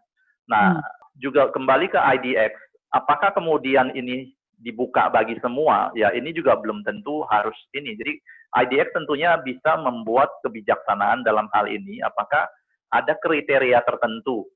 Nah, 0.48 0.78
hmm 0.78 0.98
juga 1.18 1.50
kembali 1.52 1.90
ke 1.90 1.98
IDX, 1.98 2.54
apakah 2.94 3.34
kemudian 3.34 3.92
ini 3.92 4.32
dibuka 4.62 5.10
bagi 5.10 5.36
semua? 5.42 5.90
Ya, 5.98 6.14
ini 6.14 6.30
juga 6.30 6.56
belum 6.58 6.86
tentu 6.86 7.26
harus 7.28 7.54
ini. 7.74 7.98
Jadi 7.98 8.18
IDX 8.64 8.94
tentunya 8.94 9.36
bisa 9.42 9.76
membuat 9.76 10.30
kebijaksanaan 10.46 11.26
dalam 11.26 11.50
hal 11.52 11.68
ini. 11.68 12.00
Apakah 12.00 12.48
ada 12.94 13.12
kriteria 13.20 13.84
tertentu 13.84 14.48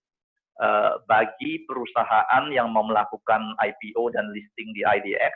uh, 0.62 0.96
bagi 1.05 1.66
perusahaan 1.68 2.48
yang 2.48 2.72
mau 2.72 2.87
melakukan 2.87 3.53
IPO 3.61 4.14
dan 4.16 4.33
listing 4.33 4.72
di 4.72 4.87
IDX 4.87 5.35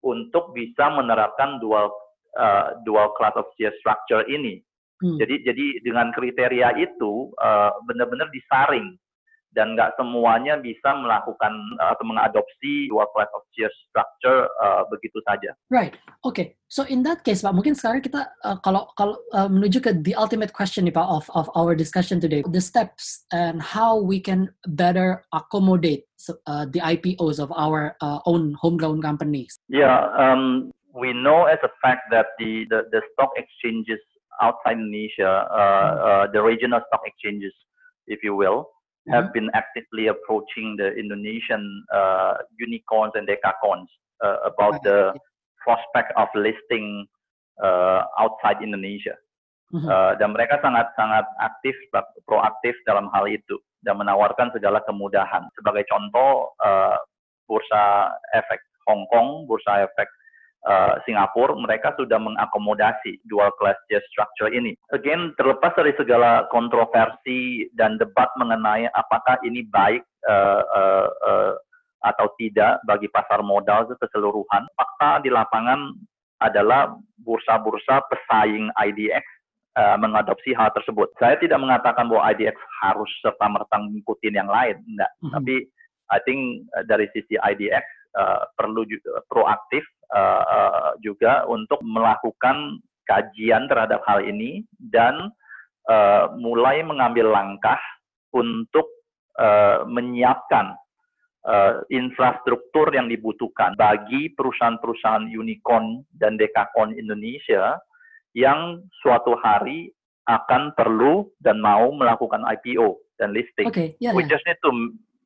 untuk 0.00 0.56
bisa 0.56 0.88
menerapkan 0.88 1.60
dual 1.60 1.92
uh, 2.38 2.78
dual 2.86 3.10
class 3.16 3.34
of 3.34 3.48
share 3.56 3.74
structure 3.80 4.22
ini? 4.28 4.60
Hmm. 5.00 5.16
Jadi 5.16 5.42
jadi 5.48 5.66
dengan 5.80 6.12
kriteria 6.12 6.76
itu 6.76 7.32
uh, 7.40 7.72
benar-benar 7.88 8.28
disaring 8.30 9.00
dan 9.50 9.74
nggak 9.74 9.98
semuanya 9.98 10.58
bisa 10.62 10.94
melakukan 10.94 11.50
uh, 11.82 11.90
atau 11.94 12.04
mengadopsi 12.06 12.86
dua 12.86 13.06
class 13.10 13.26
of 13.34 13.42
share 13.50 13.72
structure 13.88 14.46
uh, 14.62 14.86
begitu 14.92 15.18
saja. 15.26 15.50
Right. 15.70 15.98
Oke. 16.22 16.34
Okay. 16.34 16.46
So 16.70 16.86
in 16.86 17.02
that 17.02 17.26
case, 17.26 17.42
Pak, 17.42 17.50
mungkin 17.50 17.74
sekarang 17.74 18.06
kita 18.06 18.30
uh, 18.46 18.58
kalau 18.62 18.86
kalau 18.94 19.18
uh, 19.34 19.50
menuju 19.50 19.82
ke 19.82 19.90
the 20.06 20.14
ultimate 20.14 20.54
question 20.54 20.86
nih 20.86 20.94
Pak 20.94 21.02
of 21.02 21.26
of 21.34 21.50
our 21.58 21.74
discussion 21.74 22.22
today, 22.22 22.46
the 22.46 22.62
steps 22.62 23.26
and 23.34 23.58
how 23.58 23.98
we 23.98 24.22
can 24.22 24.54
better 24.70 25.26
accommodate 25.34 26.06
uh, 26.46 26.70
the 26.70 26.78
IPOs 26.78 27.42
of 27.42 27.50
our 27.58 27.98
uh, 27.98 28.22
own 28.30 28.54
homegrown 28.54 29.02
companies. 29.02 29.58
Yeah. 29.66 30.06
Um, 30.14 30.70
we 30.94 31.12
know 31.12 31.44
as 31.44 31.58
a 31.62 31.70
fact 31.82 32.10
that 32.10 32.34
the 32.38 32.66
the, 32.70 32.82
the 32.90 33.02
stock 33.12 33.30
exchanges 33.36 34.00
outside 34.40 34.80
Indonesia, 34.80 35.46
uh, 35.52 35.92
uh, 36.00 36.24
the 36.32 36.42
regional 36.42 36.80
stock 36.88 37.02
exchanges, 37.04 37.52
if 38.06 38.24
you 38.24 38.34
will, 38.34 38.68
have 39.08 39.24
mm-hmm. 39.24 39.32
been 39.32 39.50
actively 39.54 40.08
approaching 40.08 40.76
the 40.76 40.92
Indonesian 40.96 41.84
uh, 41.92 42.34
unicorns 42.58 43.12
and 43.14 43.28
decacorns 43.28 43.88
uh, 44.24 44.36
about 44.44 44.82
the 44.82 45.12
prospect 45.60 46.12
of 46.16 46.28
listing 46.34 47.06
uh, 47.62 48.04
outside 48.18 48.62
Indonesia. 48.62 49.14
Mm-hmm. 49.70 49.86
Uh, 49.86 50.12
dan 50.18 50.34
mereka 50.34 50.58
sangat-sangat 50.58 51.22
aktif, 51.38 51.78
proaktif 52.26 52.74
dalam 52.90 53.06
hal 53.14 53.30
itu 53.30 53.54
dan 53.86 54.02
menawarkan 54.02 54.50
segala 54.50 54.82
kemudahan. 54.82 55.46
Sebagai 55.54 55.86
contoh, 55.86 56.50
bursa 57.46 58.10
efek 58.34 58.58
Hong 58.90 59.06
Kong, 59.14 59.46
bursa 59.46 59.86
efek 59.86 60.10
uh, 60.66 61.00
Singapura, 61.08 61.56
mereka 61.56 61.94
sudah 61.96 62.20
mengakomodasi 62.20 63.20
dual 63.28 63.48
class 63.56 63.76
share 63.88 64.04
structure 64.12 64.50
ini. 64.52 64.76
Again, 64.92 65.32
terlepas 65.40 65.72
dari 65.76 65.94
segala 65.96 66.48
kontroversi 66.52 67.70
dan 67.76 67.96
debat 67.96 68.28
mengenai 68.36 68.88
apakah 68.92 69.40
ini 69.46 69.64
baik 69.68 70.04
uh, 70.28 70.62
uh, 70.64 71.08
uh, 71.24 71.52
atau 72.00 72.32
tidak 72.40 72.80
bagi 72.88 73.12
pasar 73.12 73.44
modal 73.44 73.84
keseluruhan, 73.92 74.64
fakta 74.72 75.20
di 75.20 75.28
lapangan 75.28 75.92
adalah 76.40 76.96
bursa-bursa 77.20 78.00
pesaing 78.08 78.72
IDX 78.72 79.20
uh, 79.76 80.00
mengadopsi 80.00 80.56
hal 80.56 80.72
tersebut. 80.72 81.12
Saya 81.20 81.36
tidak 81.36 81.60
mengatakan 81.60 82.08
bahwa 82.08 82.24
IDX 82.32 82.56
harus 82.80 83.10
serta 83.20 83.44
merta 83.52 83.76
mengikuti 83.76 84.32
yang 84.32 84.48
lain, 84.48 84.80
enggak. 84.88 85.12
Mm 85.20 85.24
-hmm. 85.28 85.32
Tapi 85.36 85.54
I 86.10 86.18
think 86.24 86.40
uh, 86.72 86.84
dari 86.88 87.06
sisi 87.12 87.36
IDX 87.36 87.84
uh, 88.16 88.48
perlu 88.56 88.88
juga 88.88 89.20
proaktif 89.28 89.84
uh, 90.14 90.42
uh, 90.44 90.90
juga 91.02 91.46
untuk 91.46 91.78
melakukan 91.82 92.78
kajian 93.08 93.66
terhadap 93.66 94.02
hal 94.06 94.22
ini 94.22 94.62
dan 94.78 95.34
uh, 95.90 96.30
mulai 96.38 96.82
mengambil 96.86 97.30
langkah 97.30 97.78
untuk 98.30 98.86
uh, 99.38 99.82
menyiapkan 99.86 100.78
uh, 101.46 101.82
infrastruktur 101.90 102.90
yang 102.94 103.10
dibutuhkan 103.10 103.74
bagi 103.74 104.30
perusahaan-perusahaan 104.38 105.26
unicorn 105.26 106.06
dan 106.18 106.38
dekakorn 106.38 106.94
Indonesia 106.94 107.78
yang 108.38 108.86
suatu 109.02 109.34
hari 109.42 109.90
akan 110.30 110.70
perlu 110.78 111.26
dan 111.42 111.58
mau 111.58 111.90
melakukan 111.90 112.46
IPO 112.46 113.02
dan 113.18 113.34
listing. 113.34 113.66
Okay, 113.66 113.98
yeah, 113.98 114.14
We 114.14 114.22
yeah. 114.22 114.30
just 114.30 114.46
need 114.46 114.60
to 114.62 114.72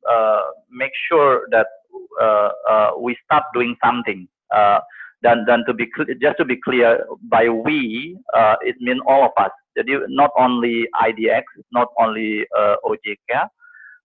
uh, 0.09 0.45
make 0.73 0.93
sure 1.05 1.45
that 1.53 1.69
uh, 2.17 2.49
uh, 2.65 2.89
we 2.97 3.13
start 3.21 3.45
doing 3.53 3.77
something. 3.83 4.25
Uh, 4.55 4.79
dan 5.19 5.43
dan 5.43 5.67
to 5.67 5.73
be 5.75 5.89
just 6.23 6.39
to 6.39 6.45
be 6.45 6.55
clear, 6.61 7.03
by 7.27 7.49
we 7.49 8.13
uh, 8.31 8.55
it 8.63 8.79
mean 8.79 9.01
all 9.09 9.27
of 9.27 9.33
us. 9.35 9.51
Jadi 9.75 10.07
not 10.07 10.31
only 10.39 10.87
IDX, 10.95 11.43
not 11.75 11.91
only 11.99 12.47
uh, 12.55 12.79
OJK, 12.87 13.49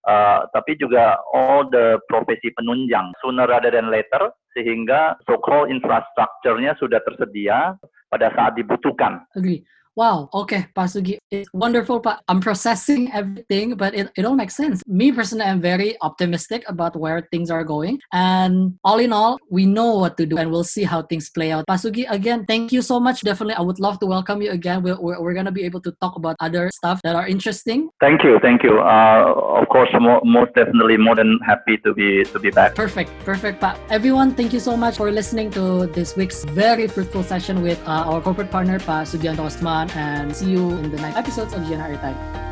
uh, 0.09 0.49
tapi 0.51 0.75
juga 0.81 1.21
all 1.31 1.69
the 1.69 2.01
profesi 2.11 2.51
penunjang 2.57 3.15
sooner 3.23 3.47
rather 3.47 3.71
than 3.71 3.93
later 3.93 4.35
sehingga 4.57 5.15
so-called 5.31 5.71
infrastrukturnya 5.71 6.75
sudah 6.83 6.99
tersedia 7.07 7.79
pada 8.11 8.35
saat 8.35 8.59
dibutuhkan. 8.59 9.23
Agree. 9.39 9.63
Wow, 9.96 10.31
okay, 10.33 10.70
Pak 10.74 10.87
Sugi. 10.87 11.18
It's 11.31 11.50
wonderful, 11.53 11.98
Pak. 11.98 12.22
I'm 12.29 12.40
processing 12.40 13.11
everything, 13.14 13.74
but 13.74 13.94
it, 13.94 14.11
it 14.16 14.24
all 14.24 14.38
makes 14.38 14.55
sense. 14.55 14.83
Me 14.87 15.11
personally, 15.11 15.44
I'm 15.44 15.61
very 15.61 15.96
optimistic 16.00 16.62
about 16.68 16.94
where 16.94 17.26
things 17.33 17.50
are 17.50 17.64
going. 17.64 17.98
And 18.12 18.79
all 18.85 19.00
in 19.00 19.12
all, 19.12 19.38
we 19.50 19.66
know 19.66 19.98
what 19.98 20.16
to 20.18 20.26
do 20.26 20.38
and 20.38 20.50
we'll 20.50 20.64
see 20.64 20.85
how 20.85 21.03
things 21.03 21.29
play 21.31 21.50
out. 21.50 21.66
Pak 21.66 21.81
Sugi, 21.81 22.07
again, 22.09 22.46
thank 22.46 22.70
you 22.70 22.83
so 22.83 23.00
much. 23.00 23.22
Definitely, 23.22 23.55
I 23.55 23.62
would 23.62 23.81
love 23.81 23.98
to 24.00 24.07
welcome 24.07 24.42
you 24.42 24.50
again. 24.50 24.83
We're, 24.83 25.00
we're, 25.00 25.20
we're 25.20 25.35
going 25.35 25.50
to 25.50 25.53
be 25.53 25.64
able 25.64 25.81
to 25.83 25.92
talk 26.00 26.14
about 26.14 26.37
other 26.38 26.70
stuff 26.72 27.00
that 27.03 27.16
are 27.16 27.26
interesting. 27.26 27.90
Thank 27.98 28.22
you, 28.22 28.38
thank 28.38 28.62
you. 28.62 28.79
Uh, 28.79 29.35
of 29.59 29.68
course, 29.68 29.90
more, 29.98 30.20
most 30.24 30.55
definitely 30.55 30.98
more 30.98 31.16
than 31.16 31.38
happy 31.44 31.79
to 31.79 31.94
be 31.94 32.24
to 32.24 32.38
be 32.38 32.50
back. 32.50 32.74
Perfect, 32.74 33.11
perfect, 33.24 33.61
Pak. 33.61 33.76
Everyone, 33.90 34.35
thank 34.35 34.53
you 34.53 34.61
so 34.61 34.76
much 34.76 34.96
for 34.98 35.11
listening 35.11 35.50
to 35.50 35.87
this 35.88 36.14
week's 36.14 36.44
very 36.44 36.87
fruitful 36.87 37.24
session 37.24 37.61
with 37.61 37.81
uh, 37.87 38.07
our 38.07 38.20
corporate 38.20 38.50
partner, 38.50 38.79
Pak 38.79 39.07
Sugianto 39.11 39.44
Osman 39.44 39.80
and 39.88 40.35
see 40.37 40.51
you 40.51 40.71
in 40.73 40.90
the 40.90 40.99
next 40.99 41.16
episodes 41.16 41.55
of 41.55 41.62
GNR 41.62 42.01
Time. 42.01 42.50